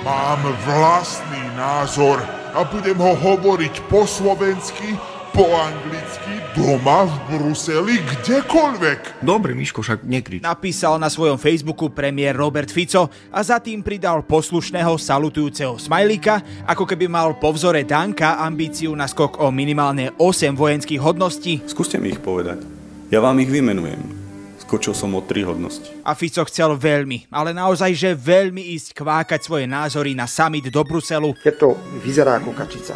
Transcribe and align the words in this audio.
Mám 0.00 0.42
vlastný 0.66 1.44
názor 1.54 2.18
a 2.50 2.66
budem 2.66 2.98
ho 2.98 3.14
hovoriť 3.14 3.86
po 3.86 4.08
slovensky, 4.08 4.98
po 5.30 5.46
anglicky, 5.54 6.42
doma, 6.58 7.06
v 7.06 7.14
Bruseli, 7.30 8.02
kdekoľvek. 8.02 9.22
Dobre, 9.22 9.54
Miško, 9.54 9.86
však 9.86 10.02
nekrič. 10.02 10.42
Napísal 10.42 10.98
na 10.98 11.06
svojom 11.06 11.38
Facebooku 11.38 11.94
premiér 11.94 12.34
Robert 12.34 12.66
Fico 12.66 13.06
a 13.30 13.40
za 13.46 13.62
tým 13.62 13.86
pridal 13.86 14.26
poslušného 14.26 14.98
salutujúceho 14.98 15.78
smajlíka, 15.78 16.66
ako 16.66 16.82
keby 16.82 17.06
mal 17.06 17.38
po 17.38 17.54
vzore 17.54 17.86
Danka 17.86 18.42
ambíciu 18.42 18.90
na 18.98 19.06
skok 19.06 19.38
o 19.38 19.54
minimálne 19.54 20.10
8 20.18 20.58
vojenských 20.58 20.98
hodností. 20.98 21.62
Skúste 21.70 22.02
mi 22.02 22.10
ich 22.10 22.18
povedať. 22.18 22.66
Ja 23.14 23.22
vám 23.22 23.38
ich 23.38 23.50
vymenujem. 23.50 24.19
Skočil 24.70 24.94
som 24.94 25.10
o 25.18 25.20
tri 25.26 25.42
hodnosti. 25.42 25.90
A 26.06 26.14
Fico 26.14 26.46
chcel 26.46 26.78
veľmi, 26.78 27.26
ale 27.34 27.50
naozaj, 27.50 27.90
že 27.90 28.14
veľmi 28.14 28.70
ísť 28.78 29.02
kvákať 29.02 29.42
svoje 29.42 29.66
názory 29.66 30.14
na 30.14 30.30
summit 30.30 30.70
do 30.70 30.86
Bruselu. 30.86 31.34
Keď 31.42 31.54
to 31.58 31.74
vyzerá 31.98 32.38
ako 32.38 32.54
kačica, 32.54 32.94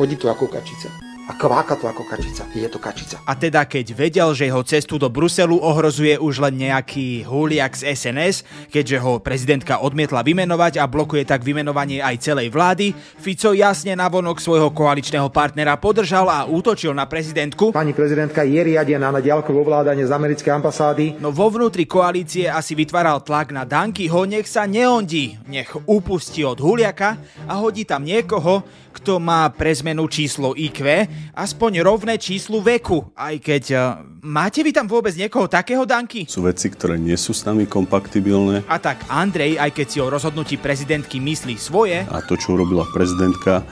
chodí 0.00 0.16
to 0.16 0.32
ako 0.32 0.48
kačica 0.48 1.13
a 1.24 1.32
kváka 1.32 1.72
to 1.80 1.88
ako 1.88 2.04
kačica. 2.04 2.44
Je 2.52 2.68
to 2.68 2.76
kačica. 2.76 3.16
A 3.24 3.32
teda 3.32 3.64
keď 3.64 3.96
vedel, 3.96 4.28
že 4.36 4.44
jeho 4.44 4.60
cestu 4.60 5.00
do 5.00 5.08
Bruselu 5.08 5.56
ohrozuje 5.56 6.20
už 6.20 6.44
len 6.44 6.68
nejaký 6.68 7.24
huliak 7.24 7.72
z 7.72 7.96
SNS, 7.96 8.44
keďže 8.68 9.00
ho 9.00 9.16
prezidentka 9.24 9.80
odmietla 9.80 10.20
vymenovať 10.20 10.76
a 10.76 10.84
blokuje 10.84 11.24
tak 11.24 11.40
vymenovanie 11.40 12.04
aj 12.04 12.20
celej 12.20 12.52
vlády, 12.52 12.92
Fico 13.16 13.56
jasne 13.56 13.96
navonok 13.96 14.36
svojho 14.36 14.68
koaličného 14.76 15.32
partnera 15.32 15.80
podržal 15.80 16.28
a 16.28 16.44
útočil 16.44 16.92
na 16.92 17.08
prezidentku. 17.08 17.72
Pani 17.72 17.96
prezidentka 17.96 18.44
je 18.44 18.60
riadená 18.60 19.08
na 19.08 19.24
diaľkové 19.24 19.64
ovládanie 19.64 20.04
z 20.04 20.12
americkej 20.12 20.52
ambasády. 20.60 21.04
No 21.24 21.32
vo 21.32 21.48
vnútri 21.48 21.88
koalície 21.88 22.52
asi 22.52 22.76
vytváral 22.76 23.24
tlak 23.24 23.48
na 23.48 23.64
Dankyho, 23.64 24.28
nech 24.28 24.44
sa 24.44 24.68
neondí, 24.68 25.40
nech 25.48 25.72
upustí 25.88 26.44
od 26.44 26.60
huliaka 26.60 27.16
a 27.48 27.56
hodí 27.56 27.88
tam 27.88 28.04
niekoho, 28.04 28.83
kto 28.94 29.18
má 29.18 29.50
pre 29.50 29.74
zmenu 29.74 30.06
číslo 30.06 30.54
IQ, 30.54 30.86
aspoň 31.34 31.82
rovné 31.82 32.14
číslu 32.16 32.62
veku, 32.62 33.10
aj 33.18 33.34
keď... 33.42 33.64
Uh, 33.74 33.82
máte 34.22 34.62
vy 34.62 34.70
tam 34.70 34.86
vôbec 34.86 35.12
niekoho 35.18 35.50
takého, 35.50 35.82
Danky? 35.82 36.30
Sú 36.30 36.46
veci, 36.46 36.70
ktoré 36.70 36.94
nie 36.94 37.18
sú 37.18 37.34
s 37.34 37.42
nami 37.42 37.66
kompatibilné. 37.66 38.62
A 38.70 38.78
tak 38.78 39.02
Andrej, 39.10 39.58
aj 39.58 39.70
keď 39.74 39.86
si 39.90 39.98
o 39.98 40.06
rozhodnutí 40.06 40.56
prezidentky 40.56 41.18
myslí 41.18 41.58
svoje... 41.58 42.06
A 42.06 42.22
to, 42.22 42.38
čo 42.38 42.54
urobila 42.54 42.86
prezidentka, 42.94 43.66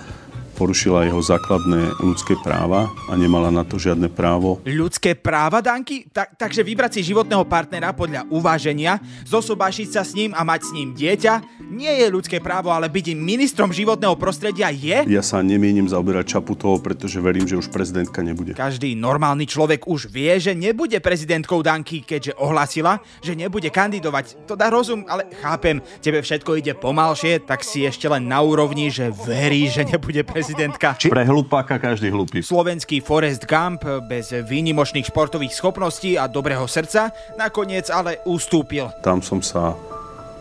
porušila 0.63 1.11
jeho 1.11 1.19
základné 1.19 1.99
ľudské 1.99 2.39
práva 2.39 2.87
a 3.11 3.19
nemala 3.19 3.51
na 3.51 3.67
to 3.67 3.83
žiadne 3.83 4.07
právo. 4.07 4.63
Ľudské 4.63 5.19
práva, 5.19 5.59
Danky? 5.59 6.07
Ta- 6.07 6.31
takže 6.31 6.63
vybrať 6.63 7.03
si 7.03 7.11
životného 7.11 7.43
partnera 7.51 7.91
podľa 7.91 8.31
uváženia, 8.31 9.03
zosobášiť 9.27 9.89
sa 9.91 10.07
s 10.07 10.15
ním 10.15 10.31
a 10.31 10.47
mať 10.47 10.61
s 10.63 10.71
ním 10.71 10.95
dieťa, 10.95 11.67
nie 11.67 11.91
je 11.91 12.07
ľudské 12.07 12.39
právo, 12.39 12.71
ale 12.71 12.87
byť 12.87 13.19
ministrom 13.19 13.75
životného 13.75 14.15
prostredia 14.15 14.71
je? 14.71 15.03
Ja 15.11 15.19
sa 15.27 15.43
nemienim 15.43 15.91
zaoberať 15.91 16.39
Čaputovou, 16.39 16.79
pretože 16.79 17.19
verím, 17.19 17.51
že 17.51 17.59
už 17.59 17.67
prezidentka 17.67 18.23
nebude. 18.23 18.55
Každý 18.55 18.95
normálny 18.95 19.51
človek 19.51 19.91
už 19.91 20.15
vie, 20.15 20.31
že 20.39 20.55
nebude 20.55 21.03
prezidentkou 21.03 21.59
Danky, 21.59 22.07
keďže 22.07 22.39
ohlasila, 22.39 23.03
že 23.19 23.35
nebude 23.35 23.67
kandidovať. 23.67 24.47
To 24.47 24.55
dá 24.55 24.71
rozum, 24.71 25.03
ale 25.11 25.27
chápem, 25.43 25.83
tebe 25.99 26.23
všetko 26.23 26.55
ide 26.63 26.79
pomalšie, 26.79 27.43
tak 27.43 27.67
si 27.67 27.83
ešte 27.83 28.07
len 28.07 28.31
na 28.31 28.39
úrovni, 28.45 28.93
že 28.95 29.11
verí, 29.11 29.67
že 29.67 29.83
nebude 29.83 30.23
prezident 30.23 30.52
prezidentka. 30.53 30.89
Či... 31.01 31.09
Pre 31.09 31.25
hlupáka 31.25 31.81
každý 31.81 32.13
hlupý. 32.13 32.45
Slovenský 32.45 33.01
Forest 33.01 33.49
Gump 33.49 33.89
bez 34.05 34.37
výnimočných 34.37 35.09
športových 35.09 35.57
schopností 35.57 36.21
a 36.21 36.29
dobrého 36.29 36.69
srdca 36.69 37.11
nakoniec 37.41 37.89
ale 37.89 38.21
ustúpil. 38.29 38.93
Tam 39.01 39.25
som 39.25 39.41
sa 39.41 39.73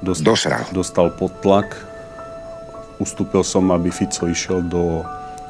dostal, 0.03 0.35
dostal 0.75 1.07
pod 1.15 1.31
tlak. 1.39 1.71
Ustúpil 2.99 3.41
som, 3.41 3.71
aby 3.71 3.89
Fico 3.89 4.29
išiel 4.29 4.61
do 4.61 5.01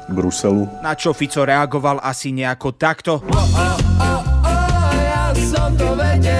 Bruselu. 0.08 0.64
Na 0.80 0.96
čo 0.96 1.12
Fico 1.12 1.44
reagoval 1.44 2.00
asi 2.00 2.32
nejako 2.32 2.72
takto. 2.78 3.20
Oh, 3.28 3.36
oh, 3.36 3.76
oh, 4.00 4.20
oh, 4.46 4.92
ja 4.96 5.36
som 5.36 5.74
to 5.76 5.92
vedel. 5.98 6.31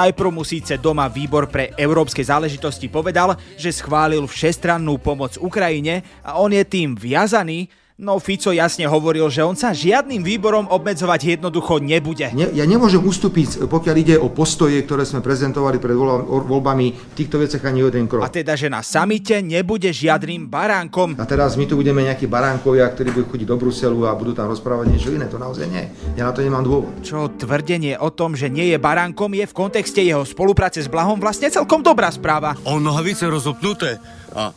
Najprv 0.00 0.32
mu 0.32 0.48
síce 0.48 0.80
doma 0.80 1.12
výbor 1.12 1.52
pre 1.52 1.76
európske 1.76 2.24
záležitosti 2.24 2.88
povedal, 2.88 3.36
že 3.60 3.68
schválil 3.68 4.24
všestrannú 4.24 4.96
pomoc 4.96 5.36
Ukrajine 5.36 6.24
a 6.24 6.40
on 6.40 6.48
je 6.56 6.64
tým 6.64 6.96
viazaný, 6.96 7.68
No 8.00 8.16
Fico 8.16 8.48
jasne 8.48 8.88
hovoril, 8.88 9.28
že 9.28 9.44
on 9.44 9.52
sa 9.52 9.76
žiadnym 9.76 10.24
výborom 10.24 10.72
obmedzovať 10.72 11.36
jednoducho 11.36 11.84
nebude. 11.84 12.32
Ne, 12.32 12.48
ja 12.56 12.64
nemôžem 12.64 12.96
ustúpiť, 12.96 13.68
pokiaľ 13.68 13.96
ide 14.00 14.16
o 14.16 14.32
postoje, 14.32 14.80
ktoré 14.88 15.04
sme 15.04 15.20
prezentovali 15.20 15.76
pred 15.76 15.92
voľbami 15.92 16.86
v 16.96 17.12
týchto 17.12 17.36
veciach 17.36 17.60
ani 17.60 17.84
jeden 17.84 18.08
krok. 18.08 18.24
A 18.24 18.32
teda, 18.32 18.56
že 18.56 18.72
na 18.72 18.80
samite 18.80 19.44
nebude 19.44 19.92
žiadnym 19.92 20.48
baránkom. 20.48 21.20
A 21.20 21.28
teraz 21.28 21.60
my 21.60 21.68
tu 21.68 21.76
budeme 21.76 22.00
nejakí 22.08 22.24
baránkovia, 22.24 22.88
ktorí 22.88 23.12
budú 23.12 23.36
chodiť 23.36 23.46
do 23.52 23.56
Bruselu 23.60 24.00
a 24.08 24.16
budú 24.16 24.32
tam 24.32 24.48
rozprávať 24.48 24.96
niečo 24.96 25.12
iné. 25.12 25.28
To 25.28 25.36
naozaj 25.36 25.68
nie. 25.68 25.84
Ja 26.16 26.24
na 26.24 26.32
to 26.32 26.40
nemám 26.40 26.64
dôvod. 26.64 27.04
Čo 27.04 27.28
tvrdenie 27.36 28.00
o 28.00 28.08
tom, 28.08 28.32
že 28.32 28.48
nie 28.48 28.72
je 28.72 28.80
baránkom, 28.80 29.36
je 29.36 29.44
v 29.44 29.52
kontexte 29.52 30.00
jeho 30.00 30.24
spolupráce 30.24 30.80
s 30.80 30.88
Blahom 30.88 31.20
vlastne 31.20 31.52
celkom 31.52 31.84
dobrá 31.84 32.08
správa. 32.08 32.56
On 32.64 32.80
nohavice 32.80 33.28
rozopnuté 33.28 34.00
a 34.32 34.56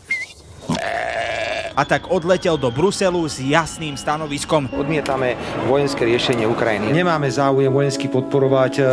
a 1.74 1.82
tak 1.86 2.14
odletel 2.14 2.58
do 2.58 2.70
Bruselu 2.70 3.22
s 3.26 3.42
jasným 3.42 3.98
stanoviskom. 3.98 4.70
Odmietame 4.74 5.34
vojenské 5.66 6.06
riešenie 6.06 6.46
Ukrajiny. 6.46 6.94
Nemáme 6.94 7.26
záujem 7.34 7.74
vojensky 7.74 8.06
podporovať 8.06 8.74
e, 8.78 8.84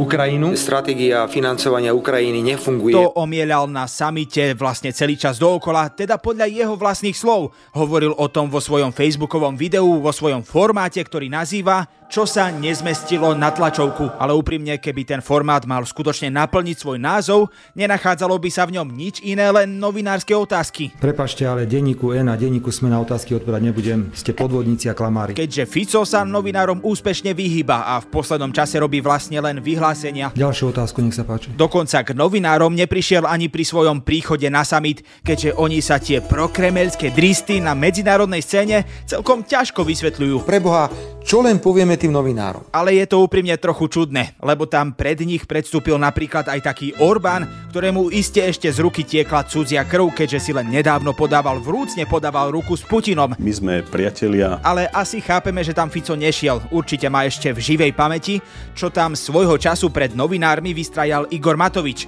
Ukrajinu. 0.00 0.56
Stratégia 0.56 1.28
financovania 1.28 1.92
Ukrajiny 1.92 2.40
nefunguje. 2.40 2.96
To 2.96 3.12
omielal 3.16 3.68
na 3.68 3.84
samite 3.84 4.56
vlastne 4.56 4.92
celý 4.92 5.20
čas 5.20 5.36
dookola, 5.36 5.92
teda 5.92 6.16
podľa 6.16 6.48
jeho 6.48 6.74
vlastných 6.76 7.16
slov. 7.16 7.52
Hovoril 7.76 8.16
o 8.16 8.26
tom 8.32 8.48
vo 8.48 8.60
svojom 8.60 8.92
facebookovom 8.92 9.56
videu, 9.56 9.84
vo 10.00 10.12
svojom 10.12 10.40
formáte, 10.40 11.00
ktorý 11.00 11.28
nazýva 11.28 11.84
čo 12.06 12.22
sa 12.24 12.54
nezmestilo 12.54 13.34
na 13.34 13.50
tlačovku, 13.50 14.16
ale 14.16 14.32
úprimne, 14.32 14.78
keby 14.78 15.02
ten 15.02 15.20
formát 15.20 15.66
mal 15.66 15.82
skutočne 15.82 16.30
naplniť 16.30 16.76
svoj 16.78 16.98
názov, 17.02 17.50
nenachádzalo 17.74 18.38
by 18.38 18.50
sa 18.50 18.64
v 18.66 18.78
ňom 18.78 18.88
nič 18.94 19.22
iné, 19.26 19.50
len 19.50 19.78
novinárske 19.82 20.30
otázky. 20.32 20.94
Prepašte, 20.96 21.42
ale 21.42 21.66
denníku 21.66 22.14
N 22.14 22.30
a 22.30 22.38
denníku 22.38 22.70
sme 22.70 22.88
na 22.90 23.02
otázky 23.02 23.34
odpovedať 23.34 23.62
nebudem, 23.66 24.00
ste 24.14 24.30
podvodníci 24.30 24.86
a 24.86 24.94
klamári. 24.94 25.34
Keďže 25.34 25.66
Fico 25.66 26.02
sa 26.06 26.22
novinárom 26.22 26.78
úspešne 26.86 27.34
vyhýba 27.34 27.90
a 27.90 27.98
v 27.98 28.06
poslednom 28.08 28.54
čase 28.54 28.78
robí 28.78 29.02
vlastne 29.02 29.42
len 29.42 29.58
vyhlásenia. 29.58 30.30
Ďalšiu 30.34 30.70
otázku, 30.70 31.02
nech 31.02 31.18
sa 31.18 31.26
páči. 31.26 31.50
Dokonca 31.58 32.06
k 32.06 32.14
novinárom 32.14 32.72
neprišiel 32.72 33.26
ani 33.26 33.50
pri 33.50 33.66
svojom 33.66 34.06
príchode 34.06 34.46
na 34.46 34.62
summit, 34.62 35.02
keďže 35.26 35.58
oni 35.58 35.82
sa 35.82 35.98
tie 35.98 36.22
prokremelské 36.22 37.10
dristy 37.10 37.58
na 37.58 37.74
medzinárodnej 37.74 38.44
scéne 38.44 38.86
celkom 39.04 39.42
ťažko 39.42 39.82
vysvetľujú. 39.82 40.46
Preboha, 40.46 40.88
čo 41.26 41.42
len 41.42 41.58
povieme 41.58 41.98
tým 41.98 42.14
novinárom. 42.14 42.62
Ale 42.70 42.94
je 42.94 43.04
to 43.10 43.18
úprimne 43.18 43.50
trochu 43.58 43.90
čudné, 43.90 44.38
lebo 44.38 44.70
tam 44.70 44.94
pred 44.94 45.18
nich 45.26 45.42
predstúpil 45.42 45.98
napríklad 45.98 46.46
aj 46.46 46.62
taký 46.62 46.94
Orbán, 47.02 47.66
ktorému 47.74 48.14
iste 48.14 48.38
ešte 48.38 48.70
z 48.70 48.78
ruky 48.78 49.02
tiekla 49.02 49.42
cudzia 49.42 49.82
krv, 49.82 50.14
keďže 50.14 50.38
si 50.38 50.50
len 50.54 50.70
nedávno 50.70 51.18
podával 51.18 51.58
vrúcne 51.58 52.06
podával 52.06 52.54
ruku 52.54 52.78
s 52.78 52.86
Putinom. 52.86 53.34
My 53.34 53.52
sme 53.52 53.82
priatelia. 53.82 54.62
Ale 54.62 54.86
asi 54.94 55.18
chápeme, 55.18 55.66
že 55.66 55.74
tam 55.74 55.90
Fico 55.90 56.14
nešiel. 56.14 56.62
Určite 56.70 57.10
má 57.10 57.26
ešte 57.26 57.50
v 57.50 57.58
živej 57.58 57.90
pamäti, 57.90 58.38
čo 58.78 58.94
tam 58.94 59.18
svojho 59.18 59.58
času 59.58 59.90
pred 59.90 60.14
novinármi 60.14 60.70
vystrajal 60.70 61.26
Igor 61.34 61.58
Matovič. 61.58 62.06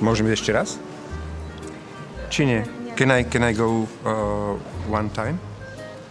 Môžem 0.00 0.24
ešte 0.32 0.56
raz? 0.56 0.80
Či 2.32 2.48
nie? 2.48 2.60
Can 2.96 3.12
I, 3.12 3.28
can 3.28 3.44
I 3.44 3.52
go 3.52 3.84
uh, 4.08 4.56
one 4.88 5.12
time? 5.12 5.36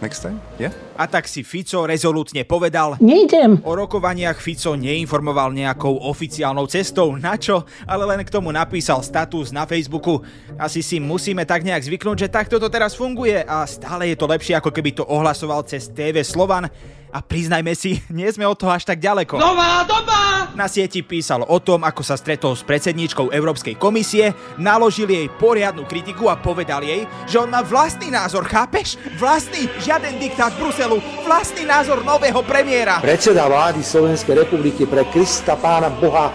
Next 0.04 0.20
time? 0.20 0.36
Yeah? 0.60 0.76
A 1.00 1.08
tak 1.08 1.24
si 1.24 1.40
Fico 1.40 1.88
rezolútne 1.88 2.44
povedal 2.44 3.00
Nejdem. 3.00 3.64
O 3.64 3.72
rokovaniach 3.72 4.36
Fico 4.36 4.76
neinformoval 4.76 5.56
nejakou 5.56 5.96
oficiálnou 5.96 6.68
cestou, 6.68 7.16
na 7.16 7.40
čo, 7.40 7.64
ale 7.88 8.04
len 8.12 8.20
k 8.20 8.28
tomu 8.28 8.52
napísal 8.52 9.00
status 9.00 9.48
na 9.48 9.64
Facebooku. 9.64 10.20
Asi 10.60 10.84
si 10.84 11.00
musíme 11.00 11.48
tak 11.48 11.64
nejak 11.64 11.88
zvyknúť, 11.88 12.28
že 12.28 12.28
takto 12.28 12.60
to 12.60 12.68
teraz 12.68 12.92
funguje 12.92 13.40
a 13.48 13.64
stále 13.64 14.12
je 14.12 14.16
to 14.20 14.28
lepšie, 14.28 14.60
ako 14.60 14.68
keby 14.68 14.92
to 14.92 15.08
ohlasoval 15.08 15.64
cez 15.64 15.88
TV 15.88 16.20
Slovan. 16.20 16.68
A 17.08 17.18
priznajme 17.24 17.72
si, 17.72 17.96
nie 18.12 18.28
sme 18.28 18.44
od 18.44 18.60
toho 18.60 18.76
až 18.76 18.84
tak 18.84 19.00
ďaleko. 19.00 19.40
Nová 19.40 19.88
doba! 19.88 20.23
Na 20.54 20.70
sieti 20.70 21.02
písal 21.02 21.42
o 21.42 21.58
tom, 21.58 21.82
ako 21.82 22.06
sa 22.06 22.14
stretol 22.14 22.54
s 22.54 22.62
predsedníčkou 22.62 23.34
Európskej 23.34 23.74
komisie, 23.74 24.30
naložil 24.54 25.10
jej 25.10 25.26
poriadnu 25.26 25.82
kritiku 25.82 26.30
a 26.30 26.38
povedal 26.38 26.86
jej, 26.86 27.10
že 27.26 27.42
on 27.42 27.50
má 27.50 27.58
vlastný 27.66 28.14
názor, 28.14 28.46
chápeš? 28.46 28.94
Vlastný, 29.18 29.66
žiaden 29.82 30.14
diktát 30.22 30.54
Bruselu, 30.54 31.02
vlastný 31.26 31.66
názor 31.66 32.06
nového 32.06 32.38
premiéra. 32.46 33.02
Predseda 33.02 33.50
vlády 33.50 33.82
Slovenskej 33.82 34.46
republiky 34.46 34.86
pre 34.86 35.02
Krista 35.10 35.58
pána 35.58 35.90
Boha 35.90 36.30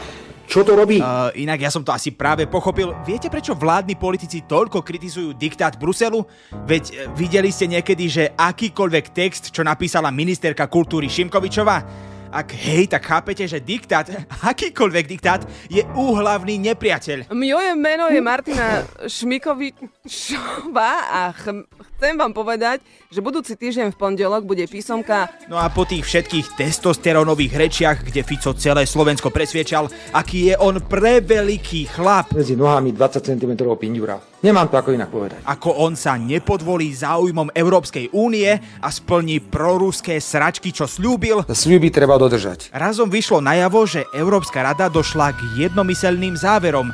čo 0.50 0.66
to 0.66 0.74
robí? 0.74 0.98
Uh, 0.98 1.30
inak 1.38 1.62
ja 1.62 1.70
som 1.70 1.86
to 1.86 1.94
asi 1.94 2.10
práve 2.10 2.50
pochopil. 2.50 2.90
Viete, 3.06 3.30
prečo 3.30 3.54
vládni 3.54 3.94
politici 3.94 4.42
toľko 4.50 4.82
kritizujú 4.82 5.38
diktát 5.38 5.78
Bruselu? 5.78 6.26
Veď 6.66 6.84
uh, 6.90 7.14
videli 7.14 7.54
ste 7.54 7.70
niekedy, 7.70 8.10
že 8.10 8.34
akýkoľvek 8.34 9.14
text, 9.14 9.54
čo 9.54 9.62
napísala 9.62 10.10
ministerka 10.10 10.66
kultúry 10.66 11.06
Šimkovičová, 11.06 12.09
Ak 12.30 12.54
hej, 12.54 12.86
tak 12.86 13.10
chápete, 13.10 13.42
že 13.50 13.58
diktát, 13.58 14.06
akýkoľvek 14.46 15.06
diktát, 15.10 15.42
je 15.66 15.82
úhlavný 15.98 16.62
nepriateľ. 16.62 17.34
Moje 17.34 17.72
meno 17.74 18.06
je 18.06 18.22
Martina 18.22 18.86
Šmikovičová 19.10 20.94
a 21.10 21.34
ch- 21.34 21.66
chcem 21.98 22.14
vám 22.14 22.30
povedať, 22.38 22.86
že 23.10 23.26
budúci 23.26 23.58
týždeň 23.58 23.98
v 23.98 23.98
pondelok 23.98 24.46
bude 24.46 24.62
písomka 24.70 25.26
No 25.50 25.58
a 25.58 25.74
po 25.74 25.90
tých 25.90 26.06
všetkých 26.06 26.54
testosterónových 26.54 27.54
rečiach, 27.58 27.98
kde 28.06 28.22
Fico 28.22 28.54
celé 28.54 28.86
Slovensko 28.86 29.34
presviečal, 29.34 29.90
aký 30.14 30.54
je 30.54 30.56
on 30.62 30.78
preveliký 30.86 31.90
chlap, 31.90 32.30
Medzi 32.38 32.54
nohami 32.54 32.94
20 32.94 33.26
cm 33.26 33.58
pindura. 33.74 34.29
Nemám 34.40 34.72
to 34.72 34.80
ako 34.80 34.96
inak 34.96 35.12
povedať. 35.12 35.44
ako 35.44 35.84
on 35.84 36.00
sa 36.00 36.16
nepodvolí 36.16 36.96
záujmom 36.96 37.52
Európskej 37.52 38.16
únie 38.16 38.48
a 38.80 38.88
splní 38.88 39.44
proruské 39.44 40.16
sračky, 40.24 40.72
čo 40.72 40.88
slúbil, 40.88 41.44
Sľuby 41.44 41.92
treba 41.92 42.16
dodržať. 42.16 42.72
Razom 42.72 43.12
vyšlo 43.12 43.44
najavo, 43.44 43.84
že 43.84 44.08
Európska 44.16 44.64
rada 44.64 44.88
došla 44.88 45.36
k 45.36 45.40
jednomyselným 45.68 46.40
záverom. 46.40 46.88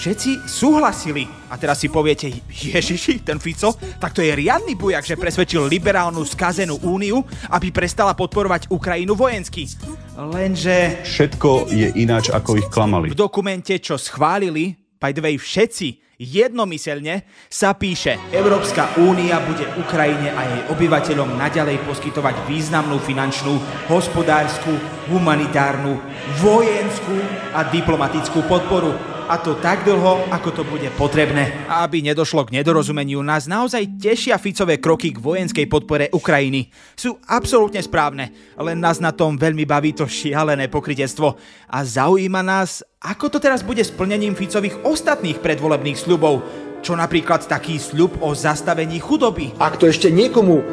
Všetci 0.00 0.48
súhlasili. 0.48 1.28
A 1.50 1.58
teraz 1.58 1.82
si 1.82 1.90
poviete, 1.90 2.30
Ježiši, 2.48 3.20
ten 3.20 3.36
Fico, 3.36 3.74
tak 3.98 4.14
to 4.14 4.22
je 4.24 4.32
riadny 4.32 4.72
bujak, 4.72 5.02
že 5.02 5.18
presvedčil 5.18 5.66
liberálnu 5.68 6.24
skazenú 6.24 6.80
úniu, 6.86 7.20
aby 7.50 7.68
prestala 7.68 8.14
podporovať 8.14 8.70
Ukrajinu 8.72 9.12
vojensky. 9.12 9.68
Lenže 10.16 11.04
Všetko 11.04 11.68
je 11.68 11.92
ináč, 11.98 12.30
ako 12.30 12.56
ich 12.56 12.68
klamali. 12.72 13.10
v 13.10 13.18
dokumente, 13.18 13.76
čo 13.82 13.98
schválili, 13.98 14.72
by 14.96 15.10
the 15.12 15.20
way 15.20 15.34
všetci, 15.34 16.07
jednomyselne, 16.18 17.22
sa 17.46 17.72
píše 17.78 18.18
Európska 18.34 18.98
únia 18.98 19.38
bude 19.46 19.64
Ukrajine 19.78 20.34
a 20.34 20.42
jej 20.44 20.62
obyvateľom 20.74 21.38
naďalej 21.38 21.78
poskytovať 21.86 22.50
významnú 22.50 22.98
finančnú, 22.98 23.56
hospodárskú, 23.86 24.74
humanitárnu, 25.08 25.96
vojenskú 26.42 27.16
a 27.54 27.62
diplomatickú 27.70 28.42
podporu. 28.50 29.17
A 29.28 29.36
to 29.36 29.60
tak 29.60 29.84
dlho, 29.84 30.24
ako 30.32 30.50
to 30.56 30.62
bude 30.64 30.88
potrebné. 30.96 31.68
A 31.68 31.84
aby 31.84 32.00
nedošlo 32.00 32.48
k 32.48 32.56
nedorozumeniu, 32.56 33.20
nás 33.20 33.44
naozaj 33.44 34.00
tešia 34.00 34.40
Ficové 34.40 34.80
kroky 34.80 35.12
k 35.12 35.20
vojenskej 35.20 35.68
podpore 35.68 36.08
Ukrajiny. 36.16 36.72
Sú 36.96 37.20
absolútne 37.28 37.84
správne, 37.84 38.32
len 38.56 38.80
nás 38.80 39.04
na 39.04 39.12
tom 39.12 39.36
veľmi 39.36 39.68
baví 39.68 39.92
to 39.92 40.08
šialené 40.08 40.72
pokrytectvo. 40.72 41.36
A 41.68 41.78
zaujíma 41.84 42.40
nás, 42.40 42.80
ako 43.04 43.28
to 43.28 43.36
teraz 43.36 43.60
bude 43.60 43.84
s 43.84 43.92
plnením 43.92 44.32
Ficových 44.32 44.80
ostatných 44.88 45.44
predvolebných 45.44 46.00
sľubov. 46.00 46.40
Čo 46.80 46.96
napríklad 46.96 47.44
taký 47.44 47.76
sľub 47.76 48.24
o 48.24 48.32
zastavení 48.32 48.96
chudoby. 48.96 49.52
Ak 49.60 49.76
to 49.76 49.92
ešte 49.92 50.08
niekomu 50.08 50.64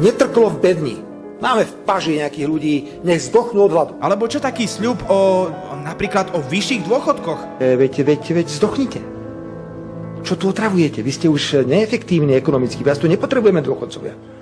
netrklo 0.00 0.56
v 0.56 0.60
bedni, 0.64 0.96
máme 1.38 1.66
v 1.66 1.74
paži 1.86 2.18
nejakých 2.18 2.46
ľudí, 2.46 2.74
nech 3.02 3.22
zdochnú 3.26 3.66
od 3.66 3.72
hladu. 3.74 3.92
Alebo 3.98 4.26
čo 4.30 4.42
taký 4.42 4.66
sľub 4.66 4.98
o, 5.10 5.48
napríklad 5.82 6.34
o 6.34 6.42
vyšších 6.42 6.86
dôchodkoch. 6.86 7.62
E, 7.62 7.78
veď, 7.78 8.06
veď, 8.06 8.22
veď 8.42 8.46
zdochnite. 8.50 9.00
Čo 10.26 10.34
tu 10.34 10.50
otravujete? 10.50 11.00
Vy 11.00 11.12
ste 11.14 11.26
už 11.30 11.64
neefektívni 11.64 12.34
ekonomicky, 12.34 12.82
vás 12.82 12.98
tu 12.98 13.06
nepotrebujeme 13.06 13.62
dôchodcovia. 13.62 14.37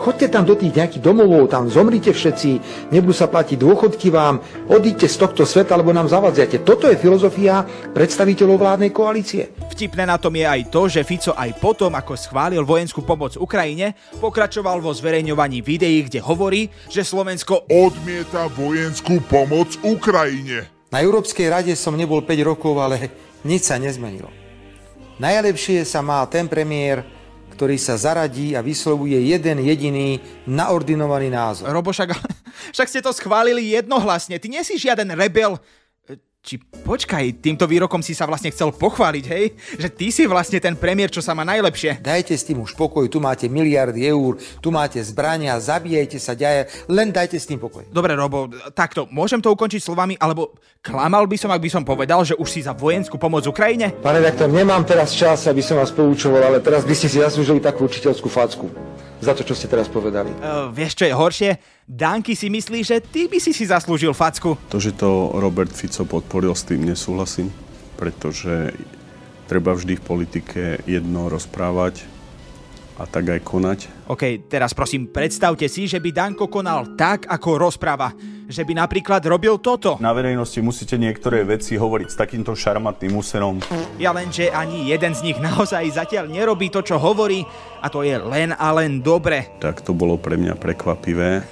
Chodte 0.00 0.32
tam 0.32 0.48
do 0.48 0.56
tých 0.56 0.72
nejakých 0.72 1.04
domovov, 1.04 1.52
tam 1.52 1.68
zomrite 1.68 2.16
všetci, 2.16 2.50
nebudú 2.88 3.12
sa 3.12 3.28
platiť 3.28 3.60
dôchodky 3.60 4.08
vám, 4.08 4.40
odíďte 4.72 5.12
z 5.12 5.16
tohto 5.20 5.44
sveta, 5.44 5.76
alebo 5.76 5.92
nám 5.92 6.08
zavadziate. 6.08 6.64
Toto 6.64 6.88
je 6.88 6.96
filozofia 6.96 7.68
predstaviteľov 7.92 8.56
vládnej 8.56 8.96
koalície. 8.96 9.52
Vtipné 9.68 10.08
na 10.08 10.16
tom 10.16 10.32
je 10.32 10.48
aj 10.48 10.72
to, 10.72 10.88
že 10.88 11.04
Fico 11.04 11.36
aj 11.36 11.52
potom, 11.60 11.92
ako 11.92 12.16
schválil 12.16 12.64
vojenskú 12.64 13.04
pomoc 13.04 13.36
Ukrajine, 13.36 13.92
pokračoval 14.24 14.80
vo 14.80 14.88
zverejňovaní 14.96 15.60
videí, 15.60 16.08
kde 16.08 16.24
hovorí, 16.24 16.72
že 16.88 17.04
Slovensko 17.04 17.68
Odmieta 17.68 18.48
vojenskú 18.56 19.20
pomoc 19.28 19.76
Ukrajine. 19.84 20.64
Na 20.88 21.04
Európskej 21.04 21.52
rade 21.52 21.76
som 21.76 21.92
nebol 21.92 22.24
5 22.24 22.40
rokov, 22.40 22.72
ale 22.80 23.12
nič 23.44 23.68
sa 23.68 23.76
nezmenilo. 23.76 24.32
Najlepšie 25.20 25.84
sa 25.84 26.00
má 26.00 26.24
ten 26.24 26.48
premiér, 26.48 27.19
ktorý 27.60 27.76
sa 27.76 28.00
zaradí 28.00 28.56
a 28.56 28.64
vyslovuje 28.64 29.20
jeden 29.20 29.60
jediný 29.60 30.16
naordinovaný 30.48 31.28
názor. 31.28 31.68
Robo, 31.68 31.92
však, 31.92 32.16
však 32.74 32.88
ste 32.88 33.04
to 33.04 33.12
schválili 33.12 33.76
jednohlasne. 33.76 34.40
Ty 34.40 34.48
nie 34.48 34.64
si 34.64 34.80
žiaden 34.80 35.12
rebel. 35.12 35.60
Či 36.40 36.56
počkaj, 36.56 37.44
týmto 37.44 37.68
výrokom 37.68 38.00
si 38.00 38.16
sa 38.16 38.24
vlastne 38.24 38.48
chcel 38.48 38.72
pochváliť, 38.72 39.24
hej? 39.28 39.52
Že 39.76 39.88
ty 39.92 40.06
si 40.08 40.24
vlastne 40.24 40.56
ten 40.56 40.72
premiér, 40.72 41.12
čo 41.12 41.20
sa 41.20 41.36
má 41.36 41.44
najlepšie. 41.44 42.00
Dajte 42.00 42.32
s 42.32 42.48
tým 42.48 42.64
už 42.64 42.72
pokoj, 42.80 43.04
tu 43.12 43.20
máte 43.20 43.44
miliardy 43.44 44.08
eur, 44.08 44.40
tu 44.64 44.72
máte 44.72 44.96
zbrania, 45.04 45.60
zabíjajte 45.60 46.16
sa, 46.16 46.32
ďaja, 46.32 46.88
len 46.88 47.12
dajte 47.12 47.36
s 47.36 47.44
tým 47.44 47.60
pokoj. 47.60 47.84
Dobre, 47.92 48.16
Robo, 48.16 48.48
takto, 48.72 49.04
môžem 49.12 49.44
to 49.44 49.52
ukončiť 49.52 49.84
slovami, 49.84 50.16
alebo 50.16 50.56
klamal 50.80 51.28
by 51.28 51.36
som, 51.36 51.52
ak 51.52 51.60
by 51.60 51.68
som 51.68 51.84
povedal, 51.84 52.24
že 52.24 52.32
už 52.32 52.48
si 52.48 52.64
za 52.64 52.72
vojenskú 52.72 53.20
pomoc 53.20 53.44
Ukrajine? 53.44 53.92
Pane 54.00 54.24
redaktor, 54.24 54.48
nemám 54.48 54.80
teraz 54.88 55.12
čas, 55.12 55.44
aby 55.44 55.60
som 55.60 55.76
vás 55.76 55.92
poučoval, 55.92 56.40
ale 56.40 56.64
teraz 56.64 56.88
by 56.88 56.96
ste 56.96 57.12
si 57.12 57.20
zaslúžili 57.20 57.60
takú 57.60 57.84
učiteľskú 57.84 58.32
facku. 58.32 58.72
Za 59.20 59.36
to, 59.36 59.44
čo 59.44 59.52
ste 59.52 59.68
teraz 59.68 59.84
povedali. 59.92 60.32
Uh, 60.40 60.72
vieš, 60.72 60.96
čo 60.96 61.04
je 61.04 61.12
horšie? 61.12 61.50
Danky 61.84 62.32
si 62.32 62.48
myslí, 62.48 62.80
že 62.80 63.04
ty 63.04 63.28
by 63.28 63.36
si 63.36 63.52
si 63.52 63.68
zaslúžil 63.68 64.16
facku. 64.16 64.56
To, 64.72 64.80
že 64.80 64.96
to 64.96 65.36
Robert 65.36 65.68
Fico 65.76 66.08
podporil, 66.08 66.56
s 66.56 66.64
tým 66.64 66.88
nesúhlasím, 66.88 67.52
pretože 68.00 68.72
treba 69.44 69.76
vždy 69.76 70.00
v 70.00 70.06
politike 70.06 70.62
jedno 70.88 71.28
rozprávať 71.28 72.08
a 72.96 73.04
tak 73.04 73.28
aj 73.28 73.40
konať. 73.44 73.99
OK, 74.10 74.50
teraz 74.50 74.74
prosím, 74.74 75.06
predstavte 75.06 75.70
si, 75.70 75.86
že 75.86 76.02
by 76.02 76.10
Danko 76.10 76.50
konal 76.50 76.98
tak, 76.98 77.30
ako 77.30 77.70
rozpráva. 77.70 78.10
Že 78.50 78.66
by 78.66 78.82
napríklad 78.82 79.22
robil 79.22 79.62
toto. 79.62 80.02
Na 80.02 80.10
verejnosti 80.10 80.58
musíte 80.58 80.98
niektoré 80.98 81.46
veci 81.46 81.78
hovoriť 81.78 82.08
s 82.10 82.18
takýmto 82.18 82.58
šarmatným 82.58 83.14
úserom. 83.14 83.62
Ja 84.02 84.10
len, 84.10 84.34
že 84.34 84.50
ani 84.50 84.90
jeden 84.90 85.14
z 85.14 85.30
nich 85.30 85.38
naozaj 85.38 85.94
zatiaľ 85.94 86.26
nerobí 86.26 86.74
to, 86.74 86.82
čo 86.82 86.98
hovorí 86.98 87.46
a 87.78 87.86
to 87.86 88.02
je 88.02 88.18
len 88.18 88.50
a 88.50 88.74
len 88.74 88.98
dobre. 88.98 89.46
Tak 89.62 89.86
to 89.86 89.94
bolo 89.94 90.18
pre 90.18 90.34
mňa 90.34 90.58
prekvapivé. 90.58 91.46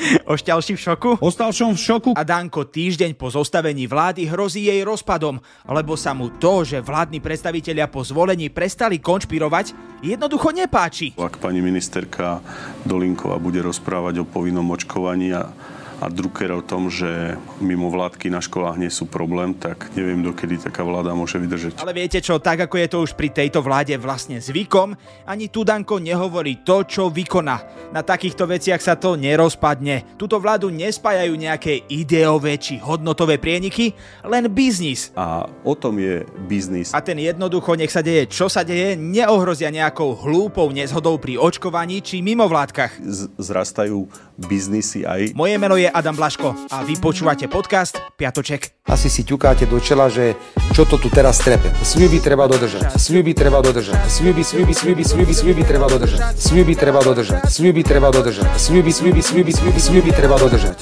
Ošťalší 0.32 0.74
v 0.74 0.80
šoku? 0.80 1.10
Ostal 1.20 1.52
som 1.52 1.76
v 1.76 1.80
šoku. 1.80 2.10
A 2.16 2.24
Danko 2.24 2.64
týždeň 2.64 3.12
po 3.20 3.28
zostavení 3.28 3.84
vlády 3.84 4.24
hrozí 4.24 4.66
jej 4.66 4.80
rozpadom, 4.80 5.36
lebo 5.68 5.92
sa 5.94 6.16
mu 6.16 6.32
to, 6.40 6.64
že 6.64 6.80
vládni 6.80 7.20
predstavitelia 7.20 7.86
po 7.86 8.00
zvolení 8.00 8.48
prestali 8.48 8.96
konšpirovať, 8.96 9.76
jednoducho 10.00 10.56
nepáči. 10.56 11.12
Ak 11.20 11.36
pani 11.36 11.60
ministerka 12.00 12.40
Dolinková 12.88 13.36
bude 13.36 13.60
rozprávať 13.60 14.24
o 14.24 14.28
povinnom 14.28 14.64
očkovaní 14.72 15.36
a 15.36 15.52
a 16.00 16.08
Drucker 16.08 16.48
o 16.56 16.64
tom, 16.64 16.88
že 16.88 17.36
mimo 17.60 17.92
vládky 17.92 18.32
na 18.32 18.40
školách 18.40 18.80
nie 18.80 18.88
sú 18.88 19.04
problém, 19.04 19.52
tak 19.52 19.92
neviem, 19.92 20.24
dokedy 20.24 20.56
taká 20.56 20.80
vláda 20.80 21.12
môže 21.12 21.36
vydržať. 21.36 21.76
Ale 21.76 21.92
viete 21.92 22.24
čo, 22.24 22.40
tak 22.40 22.64
ako 22.64 22.74
je 22.80 22.88
to 22.88 22.98
už 23.04 23.12
pri 23.12 23.28
tejto 23.28 23.60
vláde 23.60 23.92
vlastne 24.00 24.40
zvykom, 24.40 24.96
ani 25.28 25.52
tu 25.52 25.60
Danko 25.60 26.00
nehovorí 26.00 26.64
to, 26.64 26.88
čo 26.88 27.12
vykoná. 27.12 27.92
Na 27.92 28.00
takýchto 28.00 28.48
veciach 28.48 28.80
sa 28.80 28.96
to 28.96 29.20
nerozpadne. 29.20 30.16
Tuto 30.16 30.40
vládu 30.40 30.72
nespájajú 30.72 31.36
nejaké 31.36 31.84
ideové 31.92 32.56
či 32.56 32.80
hodnotové 32.80 33.36
prieniky, 33.36 33.92
len 34.24 34.48
biznis. 34.48 35.12
A 35.12 35.44
o 35.68 35.76
tom 35.76 36.00
je 36.00 36.24
biznis. 36.48 36.96
A 36.96 37.04
ten 37.04 37.20
jednoducho, 37.20 37.76
nech 37.76 37.92
sa 37.92 38.00
deje, 38.00 38.24
čo 38.24 38.48
sa 38.48 38.64
deje, 38.64 38.96
neohrozia 38.96 39.68
nejakou 39.68 40.16
hlúpou 40.16 40.72
nezhodou 40.72 41.20
pri 41.20 41.36
očkovaní 41.36 42.00
či 42.00 42.24
mimovládkach. 42.24 43.04
Z- 43.04 43.28
zrastajú 43.36 44.08
biznisy 44.40 45.04
aj. 45.04 45.36
Moje 45.36 45.60
meno 45.60 45.76
je 45.76 45.89
Adam 45.90 46.16
Blaško 46.16 46.70
a 46.70 46.86
vy 46.86 46.96
počúvate 46.96 47.50
podcast 47.50 48.00
Piatoček. 48.16 48.86
Asi 48.88 49.10
si 49.10 49.26
ťukáte 49.26 49.66
do 49.66 49.76
čela, 49.82 50.06
že 50.06 50.38
čo 50.70 50.86
to 50.86 50.96
tu 50.96 51.10
teraz 51.10 51.42
trepe. 51.42 51.68
Sľuby 51.82 52.22
treba 52.22 52.46
dodržať. 52.46 52.94
Sľuby 52.94 53.34
treba 53.34 53.58
dodržať. 53.60 53.98
Sľuby, 54.06 54.42
sľuby, 54.46 54.72
sľuby, 54.72 55.02
sľuby, 55.02 55.34
sľuby 55.34 55.62
treba 55.66 55.86
dodržať. 55.90 56.38
Sľuby 56.38 56.74
treba 56.78 57.00
dodržať. 57.02 57.42
Sľuby 57.50 57.82
treba 57.82 58.08
dodržať. 58.14 58.48
Sľuby, 58.54 58.92
sľuby, 58.94 59.20
sľuby, 59.20 59.52
sľuby, 59.52 59.80
sľuby 59.80 60.10
treba 60.14 60.38
dodržať. 60.38 60.78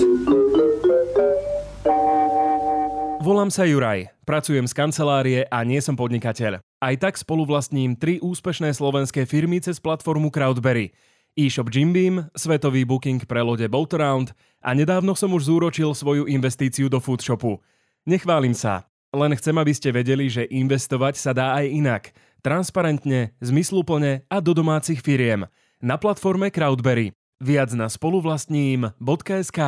Volám 3.18 3.52
sa 3.52 3.68
Juraj, 3.68 4.08
pracujem 4.24 4.64
z 4.64 4.72
kancelárie 4.72 5.40
a 5.52 5.60
nie 5.60 5.84
som 5.84 6.00
podnikateľ. 6.00 6.64
Aj 6.80 6.94
tak 6.96 7.20
spoluvlastním 7.20 7.92
tri 7.98 8.16
úspešné 8.24 8.72
slovenské 8.72 9.28
firmy 9.28 9.60
cez 9.60 9.82
platformu 9.84 10.32
Crowdberry. 10.32 10.96
E-shop 11.38 11.70
Jim 11.70 11.94
Beam, 11.94 12.26
svetový 12.34 12.82
booking 12.82 13.22
pre 13.22 13.46
lode 13.46 13.62
Boataround 13.70 14.34
a 14.58 14.74
nedávno 14.74 15.14
som 15.14 15.30
už 15.30 15.46
zúročil 15.46 15.94
svoju 15.94 16.26
investíciu 16.26 16.90
do 16.90 16.98
foodshopu. 16.98 17.62
Nechválim 18.02 18.58
sa, 18.58 18.90
len 19.14 19.38
chcem, 19.38 19.54
aby 19.54 19.70
ste 19.70 19.94
vedeli, 19.94 20.26
že 20.26 20.50
investovať 20.50 21.14
sa 21.14 21.30
dá 21.30 21.54
aj 21.54 21.66
inak. 21.70 22.02
Transparentne, 22.42 23.38
zmysluplne 23.38 24.26
a 24.26 24.42
do 24.42 24.50
domácich 24.50 24.98
firiem. 24.98 25.46
Na 25.78 25.94
platforme 25.94 26.50
Crowdberry. 26.50 27.14
Viac 27.38 27.70
na 27.70 27.86
spoluvlastním.sk 27.86 29.60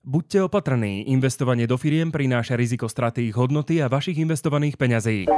Buďte 0.00 0.38
opatrní, 0.48 1.12
investovanie 1.12 1.68
do 1.68 1.76
firiem 1.76 2.08
prináša 2.08 2.56
riziko 2.56 2.88
straty 2.88 3.28
ich 3.28 3.36
hodnoty 3.36 3.84
a 3.84 3.92
vašich 3.92 4.16
investovaných 4.16 4.80
peňazí. 4.80 5.28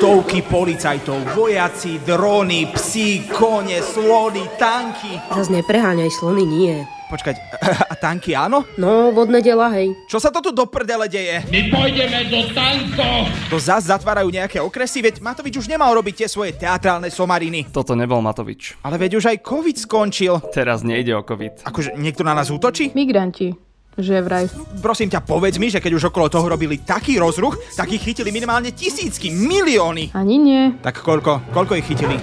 Stovky 0.00 0.40
policajtov, 0.40 1.36
vojaci, 1.36 2.00
dróny, 2.00 2.72
psi, 2.72 3.28
kone, 3.28 3.84
slony, 3.84 4.48
tanky. 4.56 5.20
Zas 5.28 5.52
nepreháňaj, 5.52 6.08
slony 6.08 6.48
nie. 6.48 6.88
Počkať, 7.12 7.36
a 7.92 7.94
tanky 8.00 8.32
áno? 8.32 8.64
No, 8.80 9.12
vodné 9.12 9.44
dela, 9.44 9.68
hej. 9.76 9.92
Čo 10.08 10.16
sa 10.16 10.32
to 10.32 10.40
tu 10.40 10.56
do 10.56 10.64
prdele 10.72 11.04
deje? 11.04 11.44
My 11.52 11.68
pôjdeme 11.68 12.32
do 12.32 12.48
tankov! 12.56 13.28
To 13.52 13.60
zas 13.60 13.92
zatvárajú 13.92 14.32
nejaké 14.32 14.56
okresy, 14.64 15.04
veď 15.04 15.20
Matovič 15.20 15.60
už 15.60 15.68
nemal 15.68 15.92
robiť 15.92 16.24
tie 16.24 16.28
svoje 16.32 16.56
teatrálne 16.56 17.12
somariny. 17.12 17.68
Toto 17.68 17.92
nebol 17.92 18.24
Matovič. 18.24 18.80
Ale 18.80 18.96
veď 18.96 19.20
už 19.20 19.36
aj 19.36 19.44
COVID 19.44 19.76
skončil. 19.84 20.40
Teraz 20.48 20.80
nejde 20.80 21.12
o 21.12 21.20
COVID. 21.20 21.68
Akože 21.68 22.00
niekto 22.00 22.24
na 22.24 22.32
nás 22.32 22.48
útočí? 22.48 22.88
Migranti. 22.96 23.52
Že 24.00 24.24
vraj. 24.24 24.48
Prosím 24.80 25.12
ťa, 25.12 25.20
povedz 25.20 25.60
mi, 25.60 25.68
že 25.68 25.76
keď 25.76 26.00
už 26.00 26.08
okolo 26.08 26.32
toho 26.32 26.48
robili 26.48 26.80
taký 26.80 27.20
rozruch, 27.20 27.60
tak 27.76 27.92
ich 27.92 28.00
chytili 28.00 28.32
minimálne 28.32 28.72
tisícky, 28.72 29.28
milióny. 29.28 30.16
Ani 30.16 30.40
nie. 30.40 30.72
Tak 30.80 31.04
koľko? 31.04 31.52
Koľko 31.52 31.76
ich 31.76 31.84
chytili? 31.84 32.16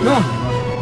No, 0.00 0.16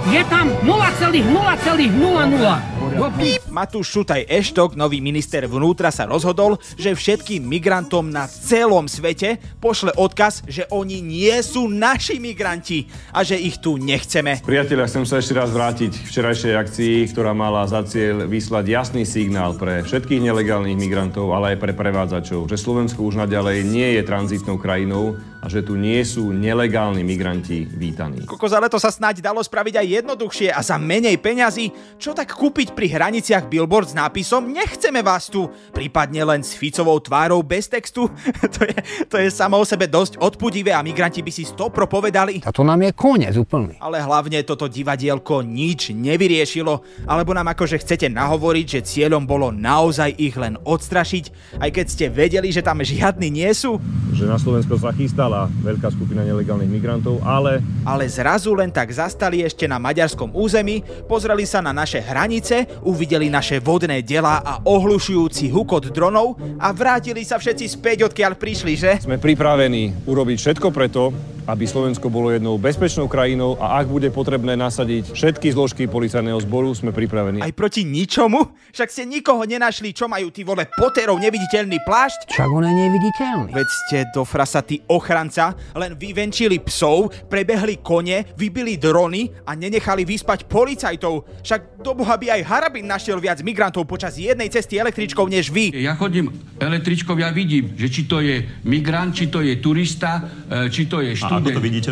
je 0.06 0.22
tam 0.30 0.54
0,0,00. 0.62 3.45
Matúš 3.56 3.88
Šutaj 3.88 4.28
Eštok, 4.28 4.76
nový 4.76 5.00
minister 5.00 5.48
vnútra, 5.48 5.88
sa 5.88 6.04
rozhodol, 6.04 6.60
že 6.76 6.92
všetkým 6.92 7.40
migrantom 7.40 8.04
na 8.12 8.28
celom 8.28 8.84
svete 8.84 9.40
pošle 9.64 9.96
odkaz, 9.96 10.44
že 10.44 10.68
oni 10.68 11.00
nie 11.00 11.32
sú 11.40 11.64
naši 11.64 12.20
migranti 12.20 12.84
a 13.16 13.24
že 13.24 13.40
ich 13.40 13.56
tu 13.56 13.80
nechceme. 13.80 14.44
Priatelia, 14.44 14.84
chcem 14.84 15.08
sa 15.08 15.24
ešte 15.24 15.32
raz 15.32 15.48
vrátiť 15.48 15.88
k 15.88 16.04
včerajšej 16.04 16.52
akcii, 16.52 16.96
ktorá 17.16 17.32
mala 17.32 17.64
za 17.64 17.80
cieľ 17.80 18.28
vyslať 18.28 18.68
jasný 18.68 19.08
signál 19.08 19.56
pre 19.56 19.80
všetkých 19.88 20.20
nelegálnych 20.20 20.76
migrantov, 20.76 21.32
ale 21.32 21.56
aj 21.56 21.64
pre 21.64 21.72
prevádzačov, 21.72 22.52
že 22.52 22.60
Slovensko 22.60 23.08
už 23.08 23.24
naďalej 23.24 23.64
nie 23.64 23.96
je 23.96 24.04
tranzitnou 24.04 24.60
krajinou 24.60 25.16
a 25.46 25.48
že 25.48 25.62
tu 25.62 25.78
nie 25.78 26.02
sú 26.02 26.34
nelegálni 26.34 27.06
migranti 27.06 27.70
vítaní. 27.70 28.26
Koko 28.26 28.50
za 28.50 28.58
leto 28.58 28.82
sa 28.82 28.90
snáď 28.90 29.22
dalo 29.22 29.38
spraviť 29.38 29.78
aj 29.78 29.86
jednoduchšie 30.02 30.50
a 30.50 30.58
za 30.58 30.74
menej 30.74 31.22
peňazí. 31.22 31.70
Čo 32.02 32.18
tak 32.18 32.34
kúpiť 32.34 32.74
pri 32.74 32.90
hraniciach 32.90 33.46
billboard 33.46 33.94
s 33.94 33.94
nápisom 33.94 34.50
Nechceme 34.50 35.06
vás 35.06 35.30
tu, 35.30 35.46
prípadne 35.70 36.26
len 36.26 36.42
s 36.42 36.58
Ficovou 36.58 36.98
tvárou 36.98 37.46
bez 37.46 37.70
textu? 37.70 38.10
to, 38.58 38.66
je, 38.66 38.74
to 39.06 39.22
je 39.22 39.30
samo 39.30 39.62
o 39.62 39.62
sebe 39.62 39.86
dosť 39.86 40.18
odpudivé 40.18 40.74
a 40.74 40.82
migranti 40.82 41.22
by 41.22 41.30
si 41.30 41.46
stopro 41.46 41.86
povedali. 41.86 42.42
A 42.42 42.50
to 42.50 42.66
nám 42.66 42.82
je 42.82 42.90
koniec 42.90 43.38
úplný. 43.38 43.78
Ale 43.78 44.02
hlavne 44.02 44.42
toto 44.42 44.66
divadielko 44.66 45.46
nič 45.46 45.94
nevyriešilo, 45.94 47.06
alebo 47.06 47.30
nám 47.30 47.54
akože 47.54 47.78
chcete 47.86 48.10
nahovoriť, 48.10 48.66
že 48.66 48.80
cieľom 48.82 49.22
bolo 49.22 49.54
naozaj 49.54 50.10
ich 50.18 50.34
len 50.34 50.58
odstrašiť, 50.58 51.54
aj 51.62 51.70
keď 51.70 51.86
ste 51.86 52.06
vedeli, 52.10 52.50
že 52.50 52.66
tam 52.66 52.82
žiadni 52.82 53.30
nie 53.30 53.54
sú? 53.54 53.78
Že 54.10 54.26
na 54.26 54.38
Slovensko 54.42 54.74
sa 54.74 54.90
chystala 54.90 55.35
veľká 55.44 55.92
skupina 55.92 56.24
nelegálnych 56.24 56.72
migrantov, 56.72 57.20
ale... 57.20 57.60
Ale 57.84 58.08
zrazu 58.08 58.56
len 58.56 58.72
tak 58.72 58.88
zastali 58.88 59.44
ešte 59.44 59.68
na 59.68 59.76
maďarskom 59.76 60.32
území, 60.32 60.80
pozreli 61.04 61.44
sa 61.44 61.60
na 61.60 61.76
naše 61.76 62.00
hranice, 62.00 62.80
uvideli 62.80 63.28
naše 63.28 63.60
vodné 63.60 64.00
dela 64.00 64.40
a 64.40 64.64
ohlušujúci 64.64 65.52
hukot 65.52 65.92
dronov 65.92 66.40
a 66.56 66.72
vrátili 66.72 67.20
sa 67.28 67.36
všetci 67.36 67.66
späť, 67.68 68.08
odkiaľ 68.08 68.40
prišli, 68.40 68.72
že? 68.72 68.92
Sme 69.04 69.20
pripravení 69.20 70.08
urobiť 70.08 70.36
všetko 70.40 70.72
preto, 70.72 71.12
aby 71.46 71.62
Slovensko 71.62 72.10
bolo 72.10 72.34
jednou 72.34 72.58
bezpečnou 72.58 73.06
krajinou 73.06 73.54
a 73.62 73.78
ak 73.78 73.86
bude 73.86 74.10
potrebné 74.10 74.58
nasadiť 74.58 75.14
všetky 75.14 75.54
zložky 75.54 75.86
policajného 75.86 76.42
zboru, 76.42 76.74
sme 76.74 76.90
pripravení. 76.90 77.38
Aj 77.38 77.54
proti 77.54 77.86
ničomu? 77.86 78.50
Však 78.74 78.90
ste 78.90 79.06
nikoho 79.06 79.46
nenašli, 79.46 79.94
čo 79.94 80.10
majú 80.10 80.34
tí 80.34 80.42
vole 80.42 80.66
poterov 80.74 81.22
neviditeľný 81.22 81.78
plášť? 81.86 82.34
Však 82.34 82.50
on 82.50 82.66
je 82.66 82.74
neviditeľný. 82.74 83.50
Veď 83.54 83.68
ste 83.70 83.98
do 84.10 84.26
frasatý 84.26 84.82
ochranca, 85.26 85.58
len 85.74 85.98
vyvenčili 85.98 86.62
psov, 86.62 87.10
prebehli 87.26 87.82
kone, 87.82 88.24
vybili 88.38 88.78
drony 88.78 89.26
a 89.46 89.58
nenechali 89.58 90.06
vyspať 90.06 90.46
policajtov. 90.46 91.42
Však 91.42 91.82
do 91.82 91.92
boha 91.98 92.14
by 92.16 92.38
aj 92.38 92.42
Harabin 92.46 92.86
našiel 92.86 93.18
viac 93.18 93.42
migrantov 93.42 93.90
počas 93.90 94.14
jednej 94.14 94.46
cesty 94.48 94.78
električkou 94.78 95.26
než 95.26 95.50
vy. 95.50 95.74
Ja 95.74 95.98
chodím 95.98 96.30
električkou, 96.62 97.18
ja 97.18 97.34
vidím, 97.34 97.74
že 97.74 97.90
či 97.90 98.06
to 98.06 98.22
je 98.22 98.46
migrant, 98.64 99.12
či 99.12 99.26
to 99.26 99.42
je 99.42 99.58
turista, 99.58 100.22
e, 100.46 100.70
či 100.70 100.86
to 100.86 101.02
je 101.02 101.18
študent. 101.18 101.42
A 101.42 101.50
ako 101.50 101.58
to 101.58 101.62
vidíte? 101.62 101.90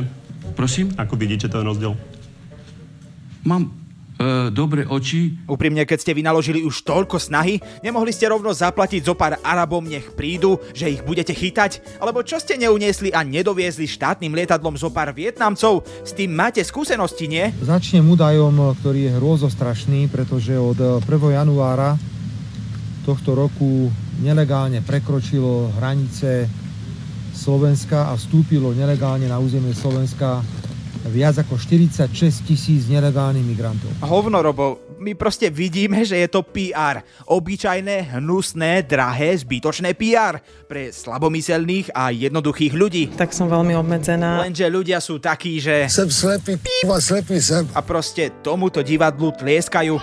Prosím? 0.55 0.95
Ako 0.95 1.19
vidíte 1.19 1.51
ten 1.51 1.67
rozdiel? 1.67 1.99
Mám 3.45 3.84
e, 4.19 4.51
dobré 4.55 4.87
oči. 4.87 5.35
Úprimne, 5.47 5.83
keď 5.85 5.99
ste 6.01 6.17
vynaložili 6.17 6.63
už 6.63 6.87
toľko 6.87 7.19
snahy, 7.19 7.59
nemohli 7.83 8.11
ste 8.15 8.31
rovno 8.31 8.51
zaplatiť 8.51 9.05
zo 9.07 9.15
pár 9.19 9.39
Arabom, 9.43 9.85
nech 9.85 10.15
prídu, 10.15 10.59
že 10.75 10.91
ich 10.91 11.03
budete 11.03 11.35
chytať? 11.35 12.01
Alebo 12.01 12.23
čo 12.23 12.39
ste 12.39 12.59
neuniesli 12.59 13.13
a 13.13 13.27
nedoviezli 13.27 13.87
štátnym 13.87 14.35
lietadlom 14.35 14.79
zo 14.79 14.91
pár 14.91 15.13
Vietnamcov? 15.13 15.87
S 16.07 16.13
tým 16.15 16.33
máte 16.33 16.63
skúsenosti, 16.63 17.27
nie? 17.27 17.51
Začnem 17.63 18.07
údajom, 18.07 18.75
ktorý 18.81 19.11
je 19.11 19.17
hrôzostrašný, 19.19 20.09
pretože 20.09 20.55
od 20.57 21.03
1. 21.03 21.05
januára 21.35 21.99
tohto 23.05 23.37
roku 23.37 23.93
nelegálne 24.25 24.81
prekročilo 24.81 25.69
hranice 25.77 26.49
Slovenska 27.37 28.09
a 28.09 28.17
vstúpilo 28.17 28.73
nelegálne 28.73 29.29
na 29.29 29.37
územie 29.37 29.77
Slovenska 29.77 30.41
viac 31.09 31.41
ako 31.41 31.61
46 31.61 32.49
tisíc 32.49 32.89
nelegálnych 32.89 33.45
migrantov. 33.45 33.93
Hovno, 34.01 34.41
Robo, 34.41 34.97
my 35.01 35.13
proste 35.13 35.53
vidíme, 35.53 36.01
že 36.05 36.17
je 36.17 36.29
to 36.29 36.41
PR. 36.41 37.05
Obyčajné, 37.29 38.17
hnusné, 38.17 38.85
drahé, 38.89 39.37
zbytočné 39.37 39.93
PR 39.93 40.41
pre 40.65 40.89
slabomyselných 40.89 41.93
a 41.93 42.09
jednoduchých 42.09 42.73
ľudí. 42.73 43.05
Tak 43.13 43.37
som 43.37 43.53
veľmi 43.53 43.77
obmedzená. 43.77 44.41
Lenže 44.45 44.65
ľudia 44.73 44.99
sú 44.99 45.21
takí, 45.21 45.61
že... 45.61 45.89
Sem 45.93 46.09
slepý, 46.09 46.57
p***a, 46.57 46.97
slepý 47.01 47.37
sem. 47.41 47.69
A 47.77 47.85
proste 47.85 48.33
tomuto 48.41 48.81
divadlu 48.81 49.33
tlieskajú 49.37 50.01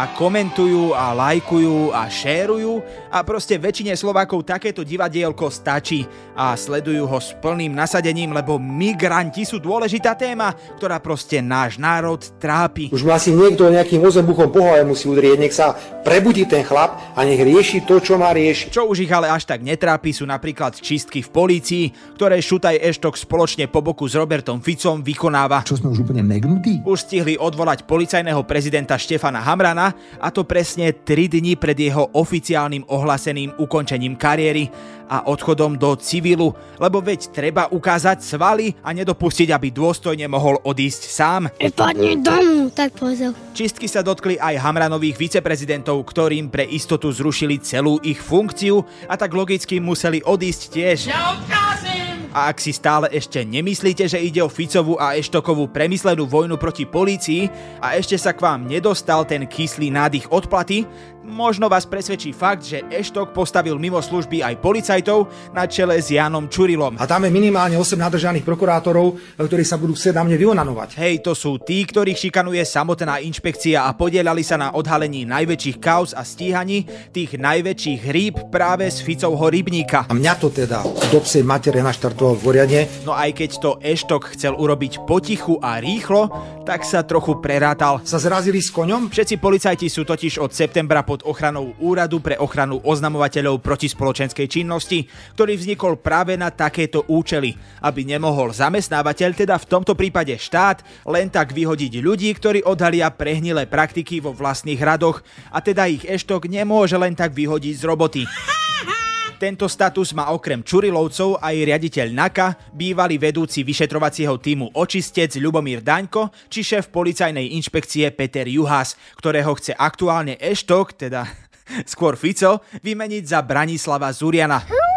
a 0.00 0.08
komentujú 0.16 0.96
a 0.96 1.12
lajkujú 1.12 1.92
a 1.92 2.08
šérujú 2.08 2.80
a 3.12 3.20
proste 3.20 3.60
väčšine 3.60 3.92
Slovákov 3.92 4.48
takéto 4.48 4.80
divadielko 4.80 5.52
stačí 5.52 6.08
a 6.32 6.56
sledujú 6.56 7.04
ho 7.04 7.20
s 7.20 7.36
plným 7.36 7.76
nasadením, 7.76 8.32
lebo 8.32 8.56
migranti 8.56 9.44
sú 9.44 9.60
dôležitá 9.60 10.16
téma, 10.16 10.56
ktorá 10.80 10.96
proste 11.04 11.44
náš 11.44 11.76
národ 11.76 12.16
trápi. 12.40 12.88
Už 12.88 13.04
ma 13.04 13.20
asi 13.20 13.36
niekto 13.36 13.68
nejakým 13.68 14.00
ozebuchom 14.00 14.48
po 14.48 14.64
hlave 14.64 14.88
musí 14.88 15.04
udrieť, 15.04 15.36
nech 15.36 15.52
sa 15.52 15.76
prebudí 16.00 16.48
ten 16.48 16.64
chlap 16.64 16.96
a 17.12 17.20
nech 17.28 17.36
rieši 17.36 17.84
to, 17.84 18.00
čo 18.00 18.16
má 18.16 18.32
riešiť. 18.32 18.72
Čo 18.72 18.88
už 18.88 19.04
ich 19.04 19.12
ale 19.12 19.28
až 19.28 19.44
tak 19.44 19.60
netrápi 19.60 20.16
sú 20.16 20.24
napríklad 20.24 20.80
čistky 20.80 21.20
v 21.20 21.28
polícii, 21.28 22.16
ktoré 22.16 22.40
Šutaj 22.40 22.80
Eštok 22.80 23.20
spoločne 23.20 23.68
po 23.68 23.84
boku 23.84 24.08
s 24.08 24.16
Robertom 24.16 24.64
Ficom 24.64 25.04
vykonáva. 25.04 25.68
Čo 25.68 25.76
sme 25.76 25.92
už 25.92 26.08
úplne 26.08 26.24
megnutí? 26.24 26.80
Už 26.88 27.04
stihli 27.04 27.36
odvolať 27.36 27.84
policajného 27.84 28.40
prezidenta 28.48 28.96
Štefana 28.96 29.44
Hamrana 29.44 29.89
a 30.18 30.28
to 30.34 30.46
presne 30.46 30.92
3 30.92 31.40
dni 31.40 31.54
pred 31.58 31.76
jeho 31.76 32.10
oficiálnym 32.14 32.86
ohláseným 32.88 33.54
ukončením 33.58 34.16
kariéry 34.16 34.70
a 35.10 35.26
odchodom 35.26 35.74
do 35.74 35.98
civilu, 35.98 36.54
lebo 36.78 37.02
veď 37.02 37.34
treba 37.34 37.66
ukázať 37.66 38.22
svaly 38.22 38.78
a 38.78 38.94
nedopustiť, 38.94 39.50
aby 39.50 39.74
dôstojne 39.74 40.30
mohol 40.30 40.62
odísť 40.62 41.02
sám. 41.10 41.42
Vypadni 41.58 42.22
domu, 42.22 42.70
tak 42.70 42.94
povedal. 42.94 43.34
Čistky 43.50 43.90
sa 43.90 44.06
dotkli 44.06 44.38
aj 44.38 44.62
Hamranových 44.62 45.18
viceprezidentov, 45.18 45.98
ktorým 46.06 46.46
pre 46.46 46.62
istotu 46.62 47.10
zrušili 47.10 47.58
celú 47.58 47.98
ich 48.06 48.22
funkciu 48.22 48.86
a 49.10 49.18
tak 49.18 49.34
logicky 49.34 49.82
museli 49.82 50.22
odísť 50.22 50.62
tiež. 50.70 50.98
Ja 51.10 51.34
odkázim! 51.34 51.99
A 52.30 52.54
ak 52.54 52.62
si 52.62 52.70
stále 52.70 53.10
ešte 53.10 53.42
nemyslíte, 53.42 54.06
že 54.06 54.22
ide 54.22 54.38
o 54.38 54.46
Ficovú 54.46 54.94
a 54.94 55.18
Eštokovú 55.18 55.66
premyslenú 55.66 56.30
vojnu 56.30 56.54
proti 56.54 56.86
polícii 56.86 57.50
a 57.82 57.98
ešte 57.98 58.14
sa 58.14 58.30
k 58.30 58.46
vám 58.46 58.70
nedostal 58.70 59.26
ten 59.26 59.50
kyslý 59.50 59.90
nádych 59.90 60.30
odplaty, 60.30 60.86
možno 61.30 61.70
vás 61.70 61.86
presvedčí 61.86 62.34
fakt, 62.34 62.66
že 62.66 62.82
Eštok 62.90 63.30
postavil 63.30 63.78
mimo 63.78 64.02
služby 64.02 64.42
aj 64.42 64.58
policajtov 64.58 65.30
na 65.54 65.64
čele 65.70 66.02
s 66.02 66.10
Jánom 66.10 66.50
Čurilom. 66.50 66.98
A 66.98 67.06
tam 67.06 67.24
je 67.24 67.32
minimálne 67.32 67.78
8 67.78 67.96
nadržaných 67.96 68.42
prokurátorov, 68.42 69.16
ktorí 69.38 69.62
sa 69.62 69.78
budú 69.78 69.94
chcieť 69.94 70.18
na 70.18 70.26
mne 70.26 70.36
vyonanovať. 70.36 70.98
Hej, 70.98 71.22
to 71.22 71.32
sú 71.38 71.62
tí, 71.62 71.86
ktorých 71.86 72.18
šikanuje 72.18 72.60
samotná 72.66 73.22
inšpekcia 73.22 73.86
a 73.86 73.94
podielali 73.94 74.42
sa 74.42 74.58
na 74.58 74.74
odhalení 74.74 75.22
najväčších 75.24 75.78
kauz 75.78 76.10
a 76.12 76.26
stíhaní 76.26 76.84
tých 77.14 77.38
najväčších 77.38 78.00
rýb 78.10 78.34
práve 78.50 78.90
z 78.90 79.00
Ficovho 79.06 79.46
rybníka. 79.46 80.10
A 80.10 80.14
mňa 80.18 80.34
to 80.36 80.50
teda 80.50 80.82
do 81.14 81.18
psej 81.22 81.46
matere 81.46 81.80
naštartoval 81.80 82.34
v 82.34 82.44
Oriadne. 82.50 82.80
No 83.06 83.14
aj 83.14 83.38
keď 83.38 83.50
to 83.62 83.70
Eštok 83.78 84.34
chcel 84.34 84.58
urobiť 84.58 85.06
potichu 85.06 85.62
a 85.62 85.78
rýchlo, 85.78 86.26
tak 86.66 86.82
sa 86.82 87.06
trochu 87.06 87.38
prerátal. 87.38 88.02
Sa 88.02 88.18
zrazili 88.18 88.58
s 88.58 88.74
koňom? 88.74 89.12
Všetci 89.12 89.38
policajti 89.38 89.86
sú 89.86 90.02
totiž 90.02 90.42
od 90.42 90.50
septembra 90.50 91.06
pod 91.06 91.19
ochranou 91.26 91.76
Úradu 91.82 92.22
pre 92.22 92.38
ochranu 92.38 92.80
oznamovateľov 92.80 93.60
proti 93.60 93.90
spoločenskej 93.90 94.46
činnosti, 94.46 95.04
ktorý 95.34 95.56
vznikol 95.58 95.98
práve 95.98 96.38
na 96.38 96.48
takéto 96.54 97.04
účely, 97.10 97.56
aby 97.84 98.06
nemohol 98.06 98.54
zamestnávateľ, 98.54 99.30
teda 99.34 99.56
v 99.58 99.68
tomto 99.68 99.92
prípade 99.98 100.36
štát, 100.36 100.80
len 101.08 101.28
tak 101.28 101.52
vyhodiť 101.52 101.92
ľudí, 102.00 102.30
ktorí 102.36 102.62
odhalia 102.64 103.10
prehnilé 103.10 103.66
praktiky 103.66 104.22
vo 104.22 104.32
vlastných 104.32 104.80
radoch 104.80 105.20
a 105.50 105.58
teda 105.58 105.90
ich 105.90 106.06
Eštok 106.06 106.46
nemôže 106.46 106.94
len 106.94 107.12
tak 107.12 107.34
vyhodiť 107.34 107.74
z 107.74 107.82
roboty. 107.84 108.22
Tento 109.40 109.72
status 109.72 110.12
má 110.12 110.36
okrem 110.36 110.60
Čurilovcov 110.60 111.40
aj 111.40 111.64
riaditeľ 111.64 112.12
NAKA, 112.12 112.76
bývalý 112.76 113.16
vedúci 113.16 113.64
vyšetrovacieho 113.64 114.36
týmu 114.36 114.76
Očistec 114.76 115.32
Ľubomír 115.40 115.80
Daňko 115.80 116.28
či 116.52 116.60
šéf 116.60 116.92
policajnej 116.92 117.56
inšpekcie 117.56 118.12
Peter 118.12 118.44
Juhás, 118.44 119.00
ktorého 119.16 119.56
chce 119.56 119.72
aktuálne 119.72 120.36
Eštok, 120.36 120.92
teda 120.92 121.24
skôr 121.92 122.20
Fico, 122.20 122.60
vymeniť 122.84 123.24
za 123.24 123.40
Branislava 123.40 124.12
Zuriana. 124.12 124.89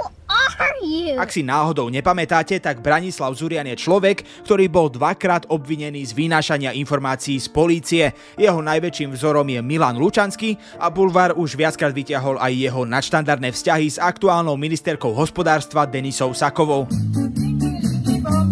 Ak 1.18 1.30
si 1.30 1.46
náhodou 1.46 1.88
nepamätáte, 1.88 2.60
tak 2.60 2.82
Branislav 2.84 3.34
Zurian 3.38 3.68
je 3.70 3.78
človek, 3.78 4.46
ktorý 4.46 4.66
bol 4.68 4.88
dvakrát 4.90 5.48
obvinený 5.50 6.04
z 6.04 6.12
vynášania 6.16 6.76
informácií 6.76 7.40
z 7.40 7.48
polície. 7.52 8.04
Jeho 8.36 8.60
najväčším 8.60 9.14
vzorom 9.14 9.48
je 9.48 9.60
Milan 9.62 10.00
Lučanský 10.00 10.58
a 10.80 10.90
Bulvar 10.90 11.36
už 11.36 11.56
viackrát 11.60 11.92
vyťahol 11.92 12.42
aj 12.42 12.54
jeho 12.54 12.82
nadštandardné 12.88 13.50
vzťahy 13.52 13.88
s 13.88 13.98
aktuálnou 14.02 14.58
ministerkou 14.58 15.14
hospodárstva 15.14 15.86
Denisou 15.86 16.32
Sakovou. 16.32 16.88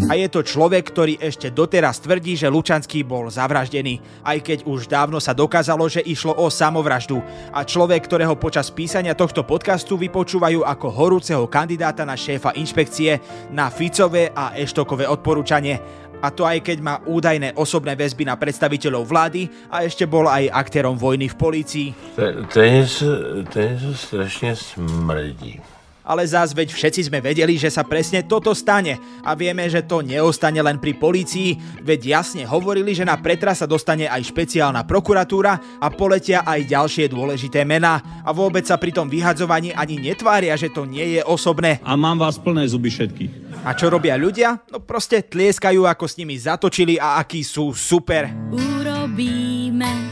A 0.09 0.17
je 0.17 0.27
to 0.27 0.41
človek, 0.41 0.89
ktorý 0.89 1.13
ešte 1.21 1.53
doteraz 1.53 2.01
tvrdí, 2.01 2.33
že 2.33 2.49
Lučanský 2.49 3.05
bol 3.05 3.29
zavraždený, 3.29 4.01
aj 4.25 4.37
keď 4.41 4.59
už 4.65 4.89
dávno 4.89 5.21
sa 5.21 5.37
dokázalo, 5.37 5.85
že 5.85 6.01
išlo 6.01 6.33
o 6.35 6.49
samovraždu. 6.49 7.21
A 7.53 7.61
človek, 7.61 8.09
ktorého 8.09 8.33
počas 8.33 8.73
písania 8.73 9.13
tohto 9.13 9.45
podcastu 9.45 9.95
vypočúvajú 10.01 10.65
ako 10.65 10.87
horúceho 10.89 11.45
kandidáta 11.45 12.01
na 12.01 12.17
šéfa 12.17 12.57
inšpekcie 12.57 13.21
na 13.53 13.69
Ficové 13.69 14.33
a 14.33 14.57
Eštokové 14.57 15.05
odporúčanie. 15.05 15.77
A 16.21 16.29
to 16.29 16.45
aj 16.45 16.61
keď 16.61 16.77
má 16.85 16.95
údajné 17.01 17.57
osobné 17.57 17.97
väzby 17.97 18.29
na 18.29 18.37
predstaviteľov 18.37 19.09
vlády 19.09 19.49
a 19.73 19.81
ešte 19.81 20.05
bol 20.05 20.29
aj 20.29 20.53
aktérom 20.53 20.93
vojny 20.93 21.33
v 21.33 21.35
polícii. 21.39 21.87
Je 22.17 22.61
niečo 22.61 23.91
strašne 23.97 24.53
smrdí. 24.53 25.80
Ale 26.01 26.25
zás 26.25 26.51
veď 26.51 26.73
všetci 26.73 27.07
sme 27.09 27.19
vedeli, 27.21 27.55
že 27.57 27.69
sa 27.69 27.85
presne 27.85 28.25
toto 28.25 28.51
stane 28.57 28.97
a 29.21 29.37
vieme, 29.37 29.69
že 29.69 29.85
to 29.85 30.01
neostane 30.01 30.57
len 30.59 30.81
pri 30.81 30.97
polícii, 30.97 31.57
veď 31.81 32.21
jasne 32.21 32.43
hovorili, 32.49 32.97
že 32.97 33.05
na 33.05 33.17
pretra 33.21 33.53
sa 33.53 33.69
dostane 33.69 34.09
aj 34.09 34.25
špeciálna 34.33 34.85
prokuratúra 34.85 35.81
a 35.81 35.87
poletia 35.93 36.41
aj 36.41 36.65
ďalšie 36.65 37.05
dôležité 37.09 37.61
mená 37.63 38.23
a 38.25 38.33
vôbec 38.33 38.65
sa 38.65 38.81
pri 38.81 38.93
tom 38.93 39.07
vyhadzovaní 39.07 39.71
ani 39.77 40.01
netvária, 40.01 40.57
že 40.57 40.73
to 40.73 40.89
nie 40.89 41.17
je 41.17 41.21
osobné. 41.21 41.77
A 41.85 41.93
mám 41.93 42.17
vás 42.17 42.41
plné 42.41 42.65
zuby 42.65 42.89
všetkých. 42.89 43.61
A 43.61 43.77
čo 43.77 43.93
robia 43.93 44.17
ľudia? 44.17 44.57
No 44.73 44.81
proste 44.81 45.21
tlieskajú, 45.21 45.85
ako 45.85 46.05
s 46.09 46.17
nimi 46.17 46.33
zatočili 46.33 46.97
a 46.97 47.21
akí 47.21 47.45
sú 47.45 47.77
super. 47.77 48.25
Urobíme 48.49 50.11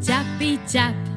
čapi 0.00 0.56
čap. 0.68 1.09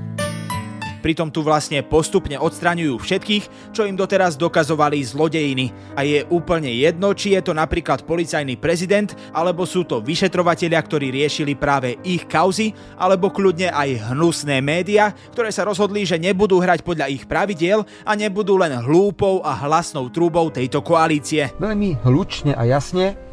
Pritom 1.03 1.27
tu 1.27 1.43
vlastne 1.43 1.83
postupne 1.83 2.39
odstraňujú 2.39 2.95
všetkých, 2.95 3.75
čo 3.75 3.83
im 3.83 3.99
doteraz 3.99 4.39
dokazovali 4.39 5.03
zlodejiny. 5.03 5.99
A 5.99 6.07
je 6.07 6.23
úplne 6.31 6.71
jedno, 6.71 7.11
či 7.11 7.35
je 7.35 7.43
to 7.43 7.51
napríklad 7.51 8.07
policajný 8.07 8.55
prezident, 8.55 9.11
alebo 9.35 9.67
sú 9.67 9.83
to 9.83 9.99
vyšetrovatelia, 9.99 10.79
ktorí 10.79 11.11
riešili 11.11 11.59
práve 11.59 11.99
ich 12.07 12.23
kauzy, 12.23 12.71
alebo 12.95 13.35
kľudne 13.35 13.67
aj 13.75 14.15
hnusné 14.15 14.63
médiá, 14.63 15.11
ktoré 15.35 15.51
sa 15.51 15.67
rozhodli, 15.67 16.07
že 16.07 16.15
nebudú 16.15 16.63
hrať 16.63 16.87
podľa 16.87 17.11
ich 17.11 17.27
pravidiel 17.27 17.83
a 18.07 18.15
nebudú 18.15 18.55
len 18.55 18.71
hlúpou 18.79 19.43
a 19.43 19.51
hlasnou 19.67 20.07
trúbou 20.07 20.47
tejto 20.47 20.79
koalície. 20.79 21.51
Veľmi 21.59 21.99
hlučne 22.07 22.55
a 22.55 22.63
jasne 22.63 23.32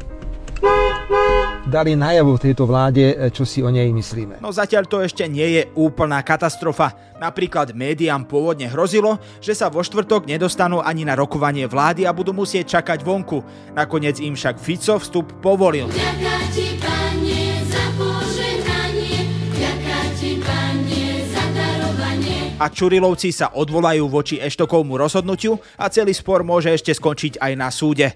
dali 1.67 1.93
najavo 1.93 2.41
tejto 2.41 2.65
vláde, 2.65 3.29
čo 3.29 3.45
si 3.45 3.61
o 3.61 3.69
nej 3.69 3.89
myslíme. 3.93 4.41
No 4.41 4.49
zatiaľ 4.49 4.89
to 4.89 5.01
ešte 5.05 5.27
nie 5.29 5.61
je 5.61 5.63
úplná 5.77 6.21
katastrofa. 6.25 6.93
Napríklad 7.21 7.77
médiám 7.77 8.25
pôvodne 8.25 8.65
hrozilo, 8.65 9.21
že 9.37 9.53
sa 9.53 9.69
vo 9.69 9.85
štvrtok 9.85 10.25
nedostanú 10.25 10.81
ani 10.81 11.05
na 11.05 11.13
rokovanie 11.13 11.69
vlády 11.69 12.09
a 12.09 12.11
budú 12.11 12.33
musieť 12.33 12.81
čakať 12.81 13.05
vonku. 13.05 13.45
Nakoniec 13.77 14.17
im 14.17 14.33
však 14.33 14.57
Fico 14.57 14.97
vstup 14.97 15.37
povolil. 15.37 15.85
Ďaká 15.93 16.37
ti, 16.49 16.81
Pane, 16.81 17.43
za 17.69 17.85
požehnanie, 17.93 19.19
ďaká 19.53 20.01
ti, 20.17 20.31
Pane, 20.41 21.05
za 21.29 21.45
darovanie. 21.53 22.57
A 22.57 22.65
Čurilovci 22.73 23.29
sa 23.29 23.53
odvolajú 23.53 24.09
voči 24.09 24.41
Eštokovmu 24.41 24.97
rozhodnutiu 24.97 25.61
a 25.77 25.93
celý 25.93 26.17
spor 26.17 26.41
môže 26.41 26.73
ešte 26.73 26.89
skončiť 26.97 27.37
aj 27.37 27.51
na 27.53 27.69
súde 27.69 28.09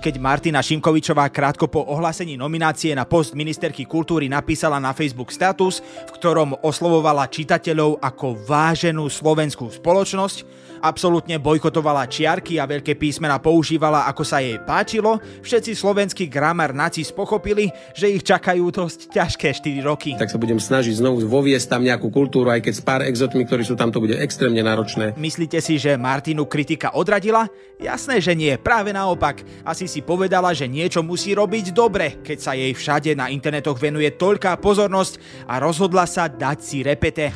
keď 0.00 0.16
Martina 0.16 0.64
Šimkovičová 0.64 1.28
krátko 1.28 1.68
po 1.68 1.84
ohlásení 1.84 2.32
nominácie 2.40 2.96
na 2.96 3.04
post 3.04 3.36
ministerky 3.36 3.84
kultúry 3.84 4.32
napísala 4.32 4.80
na 4.80 4.96
Facebook 4.96 5.28
status, 5.28 5.84
v 5.84 6.10
ktorom 6.16 6.56
oslovovala 6.64 7.28
čitateľov 7.28 8.00
ako 8.00 8.40
váženú 8.48 9.12
slovenskú 9.12 9.68
spoločnosť, 9.68 10.70
absolútne 10.80 11.36
bojkotovala 11.36 12.08
čiarky 12.08 12.56
a 12.56 12.64
veľké 12.64 12.96
písmena 12.96 13.36
používala 13.36 14.08
ako 14.08 14.24
sa 14.24 14.40
jej 14.40 14.56
páčilo, 14.64 15.20
všetci 15.44 15.76
slovenskí 15.76 16.24
gramar 16.32 16.72
nacis 16.72 17.12
pochopili, 17.12 17.68
že 17.92 18.08
ich 18.08 18.24
čakajú 18.24 18.72
dosť 18.72 19.12
ťažké 19.12 19.52
4 19.52 19.84
roky. 19.84 20.16
Tak 20.16 20.32
sa 20.32 20.40
budem 20.40 20.56
snažiť 20.56 20.96
znovu 20.96 21.28
voviesť 21.28 21.76
tam 21.76 21.84
nejakú 21.84 22.08
kultúru, 22.08 22.48
aj 22.48 22.64
keď 22.64 22.74
s 22.74 22.82
pár 22.82 23.04
exotmi, 23.04 23.44
ktorí 23.44 23.68
sú 23.68 23.76
tam, 23.76 23.92
to 23.92 24.00
bude 24.00 24.16
extrémne 24.16 24.64
náročné. 24.64 25.12
Myslíte 25.20 25.60
si, 25.60 25.76
že 25.76 26.00
Martinu 26.00 26.48
kritika 26.48 26.96
odradila? 26.96 27.44
Jasné, 27.76 28.20
že 28.24 28.32
nie, 28.32 28.56
práve 28.56 28.92
naopak. 28.92 29.44
Asi 29.64 29.89
si 29.90 30.06
povedala, 30.06 30.54
že 30.54 30.70
niečo 30.70 31.02
musí 31.02 31.34
robiť 31.34 31.74
dobre, 31.74 32.22
keď 32.22 32.38
sa 32.38 32.54
jej 32.54 32.70
všade 32.70 33.18
na 33.18 33.26
internetoch 33.26 33.74
venuje 33.74 34.14
toľká 34.14 34.54
pozornosť 34.62 35.18
a 35.50 35.58
rozhodla 35.58 36.06
sa 36.06 36.30
dať 36.30 36.58
si 36.62 36.86
repete. 36.86 37.34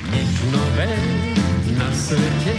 Nové 0.54 0.94
na 1.74 1.90
svete, 1.90 2.54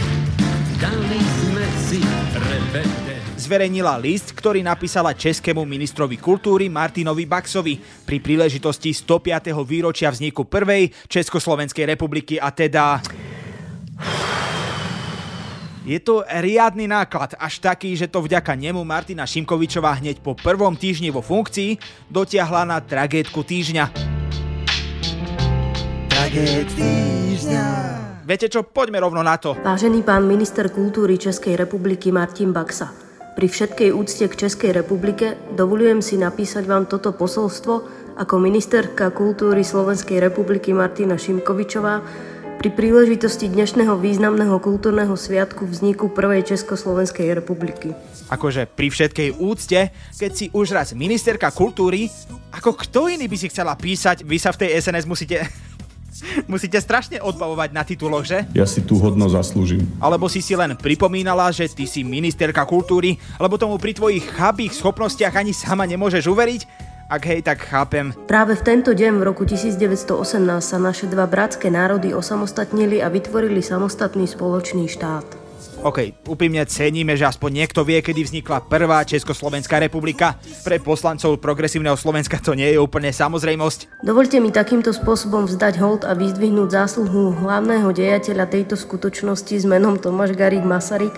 dali 0.83 1.21
sme 1.23 1.65
si 1.87 1.99
repete. 2.35 3.15
Zverejnila 3.39 3.95
list, 3.95 4.35
ktorý 4.35 4.59
napísala 4.59 5.15
českému 5.15 5.63
ministrovi 5.63 6.19
kultúry 6.19 6.67
Martinovi 6.67 7.23
Baxovi 7.23 7.79
pri 8.03 8.19
príležitosti 8.19 8.91
105. 8.91 9.55
výročia 9.63 10.11
vzniku 10.11 10.43
prvej 10.43 10.91
Československej 11.07 11.87
republiky 11.87 12.35
a 12.35 12.51
teda... 12.51 12.99
Je 15.85 16.01
to 16.01 16.25
riadny 16.25 16.89
náklad, 16.89 17.37
až 17.37 17.61
taký, 17.61 17.93
že 17.93 18.09
to 18.09 18.25
vďaka 18.25 18.57
nemu 18.57 18.81
Martina 18.81 19.21
Šimkovičová 19.21 20.01
hneď 20.01 20.17
po 20.17 20.33
prvom 20.33 20.73
týždni 20.73 21.13
vo 21.13 21.21
funkcii 21.21 21.77
dotiahla 22.09 22.65
na 22.65 22.81
tragédku 22.81 23.45
týždňa. 23.45 23.93
Tragéd 26.09 26.67
týždňa. 26.73 27.65
Viete 28.25 28.49
čo, 28.49 28.65
poďme 28.65 28.97
rovno 28.97 29.21
na 29.21 29.37
to. 29.37 29.53
Vážený 29.61 30.01
pán 30.01 30.25
minister 30.25 30.73
kultúry 30.73 31.21
Českej 31.21 31.53
republiky 31.53 32.09
Martin 32.09 32.49
Baxa, 32.49 32.89
pri 33.37 33.45
všetkej 33.45 33.93
úcte 33.93 34.25
k 34.25 34.49
Českej 34.49 34.73
republike 34.73 35.37
dovolujem 35.53 36.01
si 36.01 36.17
napísať 36.17 36.65
vám 36.65 36.89
toto 36.89 37.13
posolstvo 37.13 37.73
ako 38.17 38.33
ministerka 38.41 39.13
kultúry 39.13 39.61
Slovenskej 39.61 40.17
republiky 40.17 40.73
Martina 40.73 41.13
Šimkovičová 41.13 42.01
pri 42.55 42.69
príležitosti 42.71 43.51
dnešného 43.51 43.99
významného 43.99 44.55
kultúrneho 44.63 45.11
sviatku 45.13 45.67
vzniku 45.67 46.07
prvej 46.07 46.55
Československej 46.55 47.35
republiky. 47.35 47.91
Akože 48.31 48.65
pri 48.65 48.87
všetkej 48.89 49.29
úcte, 49.37 49.91
keď 50.15 50.31
si 50.31 50.47
už 50.55 50.71
raz 50.71 50.95
ministerka 50.95 51.51
kultúry, 51.51 52.07
ako 52.55 52.73
kto 52.79 53.11
iný 53.11 53.27
by 53.27 53.37
si 53.37 53.51
chcela 53.51 53.75
písať, 53.75 54.23
vy 54.23 54.37
sa 54.39 54.55
v 54.55 54.65
tej 54.65 54.69
SNS 54.79 55.05
musíte... 55.05 55.43
musíte 56.51 56.79
strašne 56.79 57.19
odbavovať 57.19 57.69
na 57.75 57.83
tituloch, 57.83 58.23
že? 58.23 58.47
Ja 58.55 58.63
si 58.63 58.79
tú 58.79 58.95
hodnosť 59.03 59.35
zaslúžim. 59.35 59.83
Alebo 59.99 60.31
si 60.31 60.39
si 60.39 60.55
len 60.55 60.73
pripomínala, 60.79 61.51
že 61.51 61.67
ty 61.67 61.83
si 61.83 62.07
ministerka 62.07 62.63
kultúry, 62.63 63.19
lebo 63.35 63.59
tomu 63.59 63.75
pri 63.75 63.91
tvojich 63.91 64.23
chabých 64.31 64.79
schopnostiach 64.79 65.35
ani 65.35 65.51
sama 65.51 65.83
nemôžeš 65.83 66.23
uveriť? 66.31 66.94
Ak 67.05 67.21
hej, 67.29 67.45
tak 67.45 67.61
chápem. 67.61 68.17
Práve 68.25 68.57
v 68.57 68.65
tento 68.65 68.89
deň 68.89 69.21
v 69.21 69.23
roku 69.29 69.45
1918 69.45 70.41
sa 70.57 70.77
naše 70.81 71.05
dva 71.05 71.29
bratské 71.29 71.69
národy 71.69 72.17
osamostatnili 72.17 72.97
a 72.97 73.13
vytvorili 73.13 73.61
samostatný 73.61 74.25
spoločný 74.25 74.89
štát. 74.89 75.45
OK, 75.85 76.25
úprimne 76.25 76.65
ceníme, 76.65 77.13
že 77.13 77.29
aspoň 77.29 77.61
niekto 77.61 77.85
vie, 77.85 78.01
kedy 78.01 78.25
vznikla 78.25 78.65
prvá 78.65 79.05
Československá 79.05 79.77
republika. 79.77 80.33
Pre 80.65 80.81
poslancov 80.81 81.37
progresívneho 81.37 81.93
Slovenska 81.93 82.41
to 82.41 82.57
nie 82.57 82.73
je 82.73 82.81
úplne 82.81 83.13
samozrejmosť. 83.13 84.01
Dovolte 84.01 84.41
mi 84.41 84.49
takýmto 84.49 84.89
spôsobom 84.89 85.45
vzdať 85.45 85.77
hold 85.77 86.01
a 86.09 86.17
vyzdvihnúť 86.17 86.73
zásluhu 86.73 87.37
hlavného 87.37 87.85
dejateľa 87.93 88.49
tejto 88.49 88.73
skutočnosti 88.73 89.53
s 89.61 89.65
menom 89.69 90.01
Tomáš 90.01 90.33
Garik 90.33 90.65
Masaryk, 90.65 91.13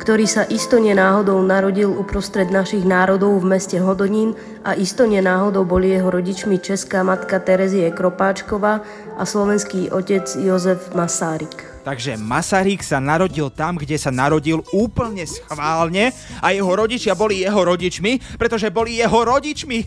ktorý 0.00 0.24
sa 0.24 0.48
isto 0.48 0.80
nenáhodou 0.80 1.44
narodil 1.44 1.92
uprostred 1.92 2.48
našich 2.48 2.88
národov 2.88 3.36
v 3.44 3.52
meste 3.52 3.76
Hodonín 3.76 4.32
a 4.64 4.72
isto 4.72 5.04
nenáhodou 5.04 5.68
boli 5.68 5.92
jeho 5.92 6.08
rodičmi 6.08 6.56
česká 6.56 7.04
matka 7.04 7.36
Terezie 7.36 7.92
Kropáčková 7.92 8.80
a 9.20 9.22
slovenský 9.28 9.92
otec 9.92 10.24
Jozef 10.40 10.96
Masáryk. 10.96 11.84
Takže 11.84 12.16
Masaryk 12.16 12.80
sa 12.80 12.96
narodil 12.96 13.52
tam, 13.52 13.76
kde 13.76 14.00
sa 14.00 14.08
narodil 14.08 14.64
úplne 14.72 15.28
schválne 15.28 16.16
a 16.40 16.48
jeho 16.56 16.72
rodičia 16.72 17.12
boli 17.12 17.44
jeho 17.44 17.60
rodičmi, 17.60 18.40
pretože 18.40 18.72
boli 18.72 18.96
jeho 18.96 19.20
rodičmi. 19.20 19.84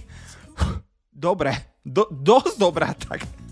Dobre, 1.09 1.81
do, 1.81 2.05
dosť 2.13 2.55
dobrá, 2.61 2.93
tak 2.93 3.42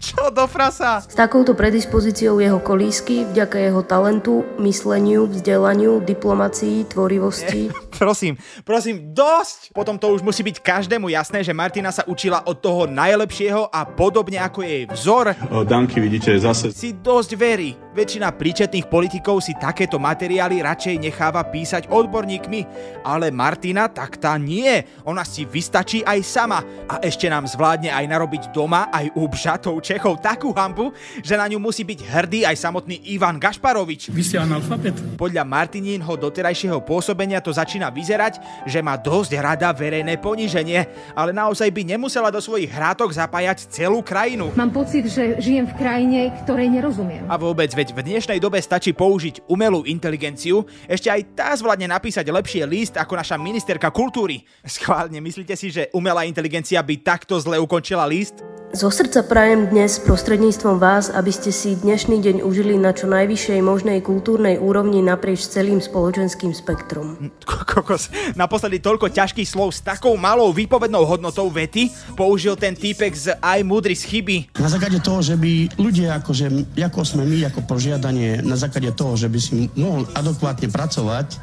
Čo 0.00 0.32
do 0.32 0.48
frasa? 0.48 1.04
S 1.04 1.12
takouto 1.12 1.52
predispozíciou 1.52 2.40
jeho 2.40 2.56
kolísky, 2.60 3.28
vďaka 3.28 3.56
jeho 3.60 3.82
talentu, 3.84 4.40
mysleniu, 4.56 5.28
vzdelaniu, 5.28 6.00
diplomácii, 6.00 6.88
tvorivosti. 6.88 7.68
prosím, 8.00 8.40
prosím, 8.64 9.12
dosť! 9.12 9.76
Potom 9.76 10.00
to 10.00 10.08
už 10.16 10.24
musí 10.24 10.40
byť 10.40 10.64
každému 10.64 11.12
jasné, 11.12 11.44
že 11.44 11.52
Martina 11.52 11.92
sa 11.92 12.08
učila 12.08 12.40
od 12.48 12.56
toho 12.64 12.88
najlepšieho 12.88 13.68
a 13.68 13.84
podobne 13.84 14.40
ako 14.40 14.64
jej 14.64 14.88
vzor. 14.88 15.36
O, 15.52 15.68
Danky, 15.68 16.00
vidíte, 16.00 16.32
zase... 16.40 16.72
Si 16.72 16.96
dosť 16.96 17.30
verí. 17.36 17.83
Väčšina 17.94 18.34
príčetných 18.34 18.90
politikov 18.90 19.38
si 19.38 19.54
takéto 19.54 20.02
materiály 20.02 20.58
radšej 20.66 20.98
necháva 20.98 21.46
písať 21.46 21.86
odborníkmi, 21.86 22.66
ale 23.06 23.30
Martina 23.30 23.86
tak 23.86 24.18
tá 24.18 24.34
nie. 24.34 24.82
Ona 25.06 25.22
si 25.22 25.46
vystačí 25.46 26.02
aj 26.02 26.18
sama 26.26 26.58
a 26.90 26.98
ešte 26.98 27.30
nám 27.30 27.46
zvládne 27.46 27.94
aj 27.94 28.02
narobiť 28.10 28.50
doma 28.50 28.90
aj 28.90 29.14
u 29.14 29.30
bžatov 29.30 29.78
Čechov 29.78 30.18
takú 30.18 30.50
hambu, 30.50 30.90
že 31.22 31.38
na 31.38 31.46
ňu 31.46 31.62
musí 31.62 31.86
byť 31.86 32.00
hrdý 32.02 32.40
aj 32.42 32.66
samotný 32.66 32.98
Ivan 33.14 33.38
Gašparovič. 33.38 34.10
Vy 34.10 34.22
ste 34.26 34.42
analfabet? 34.42 34.98
Podľa 35.14 35.46
Martinínho 35.46 36.18
doterajšieho 36.18 36.82
pôsobenia 36.82 37.38
to 37.38 37.54
začína 37.54 37.94
vyzerať, 37.94 38.42
že 38.66 38.82
má 38.82 38.98
dosť 38.98 39.38
rada 39.38 39.70
verejné 39.70 40.18
poníženie, 40.18 41.14
ale 41.14 41.30
naozaj 41.30 41.70
by 41.70 41.94
nemusela 41.94 42.34
do 42.34 42.42
svojich 42.42 42.74
hrátok 42.74 43.14
zapájať 43.14 43.70
celú 43.70 44.02
krajinu. 44.02 44.50
Mám 44.58 44.74
pocit, 44.74 45.06
že 45.06 45.38
žijem 45.38 45.70
v 45.70 45.74
krajine, 45.78 46.34
ktorej 46.42 46.74
nerozumiem. 46.74 47.22
A 47.30 47.38
vôbec, 47.38 47.70
veď 47.84 47.92
v 47.92 48.16
dnešnej 48.16 48.40
dobe 48.40 48.56
stačí 48.64 48.96
použiť 48.96 49.44
umelú 49.44 49.84
inteligenciu, 49.84 50.64
ešte 50.88 51.12
aj 51.12 51.36
tá 51.36 51.52
zvládne 51.52 51.92
napísať 51.92 52.24
lepšie 52.24 52.64
list 52.64 52.96
ako 52.96 53.20
naša 53.20 53.36
ministerka 53.36 53.92
kultúry. 53.92 54.40
Schválne, 54.64 55.20
myslíte 55.20 55.52
si, 55.52 55.68
že 55.68 55.92
umelá 55.92 56.24
inteligencia 56.24 56.80
by 56.80 57.04
takto 57.04 57.36
zle 57.36 57.60
ukončila 57.60 58.08
list? 58.08 58.40
Zo 58.74 58.90
srdca 58.90 59.22
prajem 59.22 59.70
dnes 59.70 60.02
prostredníctvom 60.02 60.82
vás, 60.82 61.06
aby 61.06 61.30
ste 61.30 61.54
si 61.54 61.78
dnešný 61.78 62.18
deň 62.18 62.36
užili 62.42 62.74
na 62.74 62.90
čo 62.90 63.06
najvyššej 63.06 63.62
možnej 63.62 64.02
kultúrnej 64.02 64.58
úrovni 64.58 64.98
naprieč 64.98 65.46
celým 65.46 65.78
spoločenským 65.78 66.50
spektrom. 66.50 67.30
Kokos, 67.70 68.10
naposledy 68.34 68.82
toľko 68.82 69.14
ťažkých 69.14 69.46
slov 69.46 69.78
s 69.78 69.78
takou 69.78 70.18
malou 70.18 70.50
výpovednou 70.50 71.06
hodnotou 71.06 71.46
vety 71.54 71.86
použil 72.18 72.58
ten 72.58 72.74
týpek 72.74 73.14
z 73.14 73.38
aj 73.38 73.62
múdry 73.62 73.94
z 73.94 74.10
chyby. 74.10 74.58
Na 74.58 74.66
základe 74.66 74.98
toho, 74.98 75.22
že 75.22 75.38
by 75.38 75.78
ľudia, 75.78 76.18
akože, 76.18 76.74
ako 76.74 77.00
sme 77.06 77.30
my, 77.30 77.46
ako 77.46 77.62
požiadanie, 77.70 78.42
na 78.42 78.58
základe 78.58 78.90
toho, 78.90 79.14
že 79.14 79.30
by 79.30 79.38
si 79.38 79.70
mohol 79.78 80.02
adekvátne 80.18 80.66
pracovať, 80.66 81.38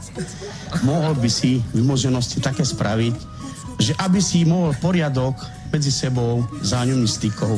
mohol 0.84 1.16
by 1.16 1.32
si 1.32 1.64
v 1.72 1.80
možnosti 1.80 2.44
také 2.44 2.68
spraviť, 2.68 3.41
že 3.82 3.98
aby 3.98 4.22
si 4.22 4.46
mohol 4.46 4.78
poriadok 4.78 5.42
medzi 5.74 5.90
sebou, 5.90 6.46
vzájomných 6.62 7.10
stykov 7.10 7.58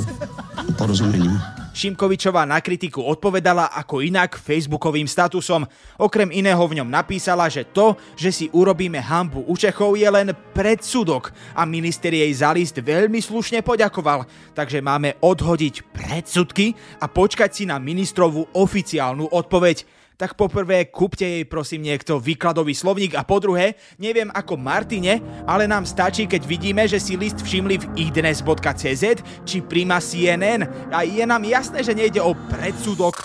a 0.56 0.64
porozumení. 0.80 1.36
Šimkovičová 1.74 2.46
na 2.46 2.62
kritiku 2.62 3.02
odpovedala 3.02 3.74
ako 3.74 4.06
inak 4.06 4.38
facebookovým 4.38 5.10
statusom. 5.10 5.66
Okrem 5.98 6.30
iného 6.30 6.62
v 6.70 6.78
ňom 6.78 6.86
napísala, 6.86 7.50
že 7.50 7.66
to, 7.66 7.98
že 8.14 8.30
si 8.30 8.46
urobíme 8.54 9.02
hambu 9.02 9.42
u 9.50 9.58
Čechov 9.58 9.98
je 9.98 10.06
len 10.06 10.38
predsudok 10.54 11.34
a 11.58 11.66
minister 11.66 12.14
jej 12.14 12.30
za 12.30 12.54
list 12.54 12.78
veľmi 12.78 13.18
slušne 13.18 13.66
poďakoval. 13.66 14.30
Takže 14.54 14.86
máme 14.86 15.18
odhodiť 15.18 15.82
predsudky 15.90 16.78
a 17.02 17.10
počkať 17.10 17.50
si 17.50 17.64
na 17.66 17.82
ministrovú 17.82 18.46
oficiálnu 18.54 19.34
odpoveď 19.34 20.03
tak 20.24 20.40
poprvé 20.40 20.88
kúpte 20.88 21.28
jej 21.28 21.44
prosím 21.44 21.92
niekto 21.92 22.16
výkladový 22.16 22.72
slovník 22.72 23.12
a 23.20 23.28
po 23.28 23.44
druhé, 23.44 23.76
neviem 24.00 24.32
ako 24.32 24.56
Martine, 24.56 25.20
ale 25.44 25.68
nám 25.68 25.84
stačí, 25.84 26.32
keď 26.32 26.48
vidíme, 26.48 26.88
že 26.88 26.96
si 26.96 27.20
list 27.20 27.44
všimli 27.44 27.76
v 27.76 27.86
idnes.cz 28.08 29.04
či 29.44 29.58
Prima 29.60 30.00
CNN 30.00 30.64
a 30.96 31.04
je 31.04 31.28
nám 31.28 31.44
jasné, 31.44 31.84
že 31.84 31.92
nejde 31.92 32.24
o 32.24 32.32
predsudok. 32.48 33.20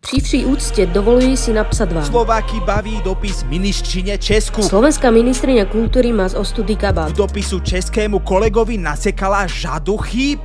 Pri 0.00 0.16
vší 0.24 0.48
úcte 0.48 0.88
dovoluji 0.88 1.36
si 1.36 1.52
napsať 1.52 1.92
vám. 1.92 2.08
Slováky 2.08 2.64
baví 2.64 3.04
dopis 3.04 3.44
ministčine 3.44 4.16
Česku. 4.16 4.64
Slovenská 4.64 5.12
ministriňa 5.12 5.68
kultúry 5.68 6.08
má 6.08 6.24
z 6.24 6.40
ostudy 6.40 6.72
kabát. 6.72 7.12
V 7.12 7.20
dopisu 7.20 7.60
českému 7.60 8.24
kolegovi 8.24 8.80
nasekala 8.80 9.44
žadu 9.44 10.00
chýb. 10.08 10.40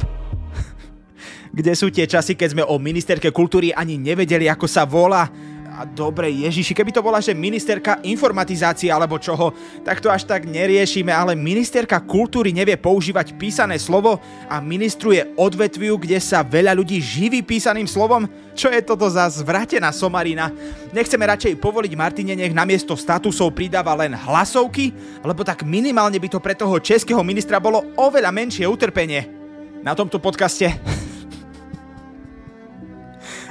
Kde 1.55 1.71
sú 1.71 1.87
tie 1.87 2.03
časy, 2.03 2.35
keď 2.35 2.49
sme 2.51 2.63
o 2.67 2.75
ministerke 2.75 3.31
kultúry 3.31 3.71
ani 3.71 3.95
nevedeli, 3.95 4.51
ako 4.51 4.67
sa 4.67 4.83
volá? 4.83 5.48
A 5.79 5.87
dobre, 5.87 6.27
Ježiši, 6.27 6.75
keby 6.75 6.91
to 6.91 6.99
bola, 6.99 7.23
že 7.23 7.31
ministerka 7.31 8.03
informatizácie 8.03 8.91
alebo 8.91 9.15
čoho, 9.15 9.55
tak 9.79 10.03
to 10.03 10.11
až 10.11 10.27
tak 10.27 10.43
neriešime, 10.43 11.07
ale 11.07 11.39
ministerka 11.39 12.03
kultúry 12.03 12.51
nevie 12.51 12.75
používať 12.75 13.39
písané 13.39 13.79
slovo 13.79 14.19
a 14.51 14.59
ministruje 14.59 15.39
odvetviu, 15.39 15.95
kde 15.95 16.19
sa 16.19 16.43
veľa 16.43 16.75
ľudí 16.75 16.99
živí 16.99 17.39
písaným 17.39 17.87
slovom? 17.87 18.27
Čo 18.59 18.67
je 18.75 18.83
toto 18.83 19.07
za 19.07 19.23
zvratená 19.31 19.95
somarina? 19.95 20.51
Nechceme 20.91 21.23
radšej 21.23 21.63
povoliť 21.63 21.95
Martine, 21.95 22.35
nech 22.35 22.51
namiesto 22.51 22.99
statusov 22.99 23.55
pridáva 23.55 23.95
len 23.95 24.11
hlasovky, 24.11 24.91
lebo 25.23 25.47
tak 25.47 25.63
minimálne 25.63 26.19
by 26.19 26.27
to 26.27 26.43
pre 26.43 26.59
toho 26.59 26.75
českého 26.83 27.23
ministra 27.23 27.55
bolo 27.55 27.87
oveľa 27.95 28.35
menšie 28.35 28.67
utrpenie. 28.67 29.31
Na 29.79 29.95
tomto 29.95 30.19
podcaste 30.19 30.98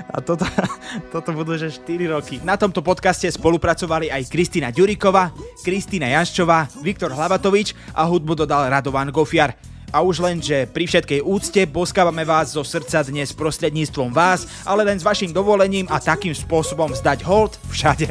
a 0.08 0.24
toto, 0.24 0.48
toto 1.12 1.30
budú 1.36 1.54
že 1.60 1.68
4 1.68 2.14
roky. 2.14 2.40
Na 2.40 2.56
tomto 2.56 2.80
podcaste 2.80 3.28
spolupracovali 3.28 4.08
aj 4.08 4.32
Kristýna 4.32 4.72
Ďuriková, 4.72 5.32
Kristýna 5.60 6.08
Janščová, 6.16 6.68
Viktor 6.80 7.12
Hlavatovič 7.12 7.76
a 7.92 8.08
hudbu 8.08 8.32
dodal 8.44 8.72
Radovan 8.72 9.12
Gofiar. 9.12 9.52
A 9.88 10.04
už 10.04 10.20
len, 10.20 10.36
že 10.36 10.68
pri 10.68 10.84
všetkej 10.84 11.24
úcte 11.24 11.64
boskávame 11.64 12.20
vás 12.20 12.52
zo 12.52 12.60
srdca 12.60 13.00
dnes 13.08 13.32
prostredníctvom 13.32 14.12
vás, 14.12 14.44
ale 14.68 14.84
len 14.84 15.00
s 15.00 15.04
vašim 15.04 15.32
dovolením 15.32 15.88
a 15.88 15.96
takým 15.96 16.36
spôsobom 16.36 16.92
zdať 16.92 17.24
hold 17.24 17.56
všade. 17.72 18.04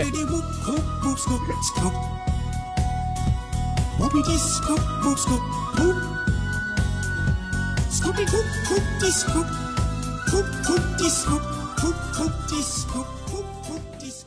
Scoopy 7.98 8.24
scoop, 8.26 8.42
scoop, 8.66 8.88
scoop, 10.28 10.48
scoop, 10.66 10.84
scoop. 11.10 11.57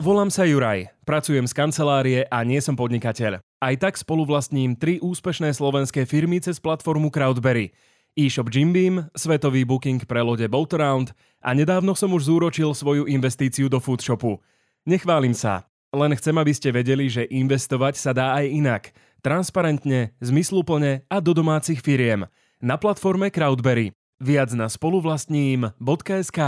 Volám 0.01 0.33
sa 0.33 0.49
Juraj, 0.49 0.89
pracujem 1.05 1.45
z 1.45 1.53
kancelárie 1.53 2.19
a 2.25 2.41
nie 2.41 2.57
som 2.57 2.73
podnikateľ. 2.73 3.37
Aj 3.61 3.75
tak 3.77 3.93
spoluvlastním 3.93 4.73
tri 4.73 4.97
úspešné 4.97 5.53
slovenské 5.53 6.09
firmy 6.09 6.41
cez 6.41 6.57
platformu 6.57 7.13
Crowdberry. 7.13 7.69
E-shop 8.17 8.49
Jim 8.49 8.73
Beam, 8.73 9.05
svetový 9.13 9.61
booking 9.61 10.01
pre 10.09 10.25
lode 10.25 10.49
Boataround 10.49 11.13
a 11.45 11.53
nedávno 11.53 11.93
som 11.93 12.09
už 12.17 12.33
zúročil 12.33 12.73
svoju 12.73 13.05
investíciu 13.05 13.69
do 13.69 13.77
foodshopu. 13.77 14.41
Nechválim 14.89 15.37
sa, 15.37 15.69
len 15.93 16.17
chcem, 16.17 16.33
aby 16.33 16.49
ste 16.49 16.73
vedeli, 16.73 17.05
že 17.05 17.29
investovať 17.29 17.93
sa 17.93 18.09
dá 18.09 18.33
aj 18.41 18.45
inak. 18.49 18.83
Transparentne, 19.21 20.17
zmysluplne 20.17 21.05
a 21.05 21.21
do 21.21 21.37
domácich 21.37 21.77
firiem. 21.77 22.25
Na 22.57 22.81
platforme 22.81 23.29
Crowdberry. 23.29 23.93
Viac 24.17 24.49
na 24.57 24.65
spoluvlastním.sk 24.65 26.39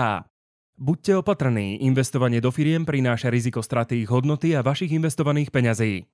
Buďte 0.73 1.21
opatrní, 1.21 1.85
investovanie 1.85 2.41
do 2.41 2.49
firiem 2.49 2.81
prináša 2.81 3.29
riziko 3.29 3.61
straty 3.61 4.03
ich 4.03 4.09
hodnoty 4.09 4.57
a 4.57 4.65
vašich 4.65 4.89
investovaných 4.89 5.53
peňazí. 5.53 6.09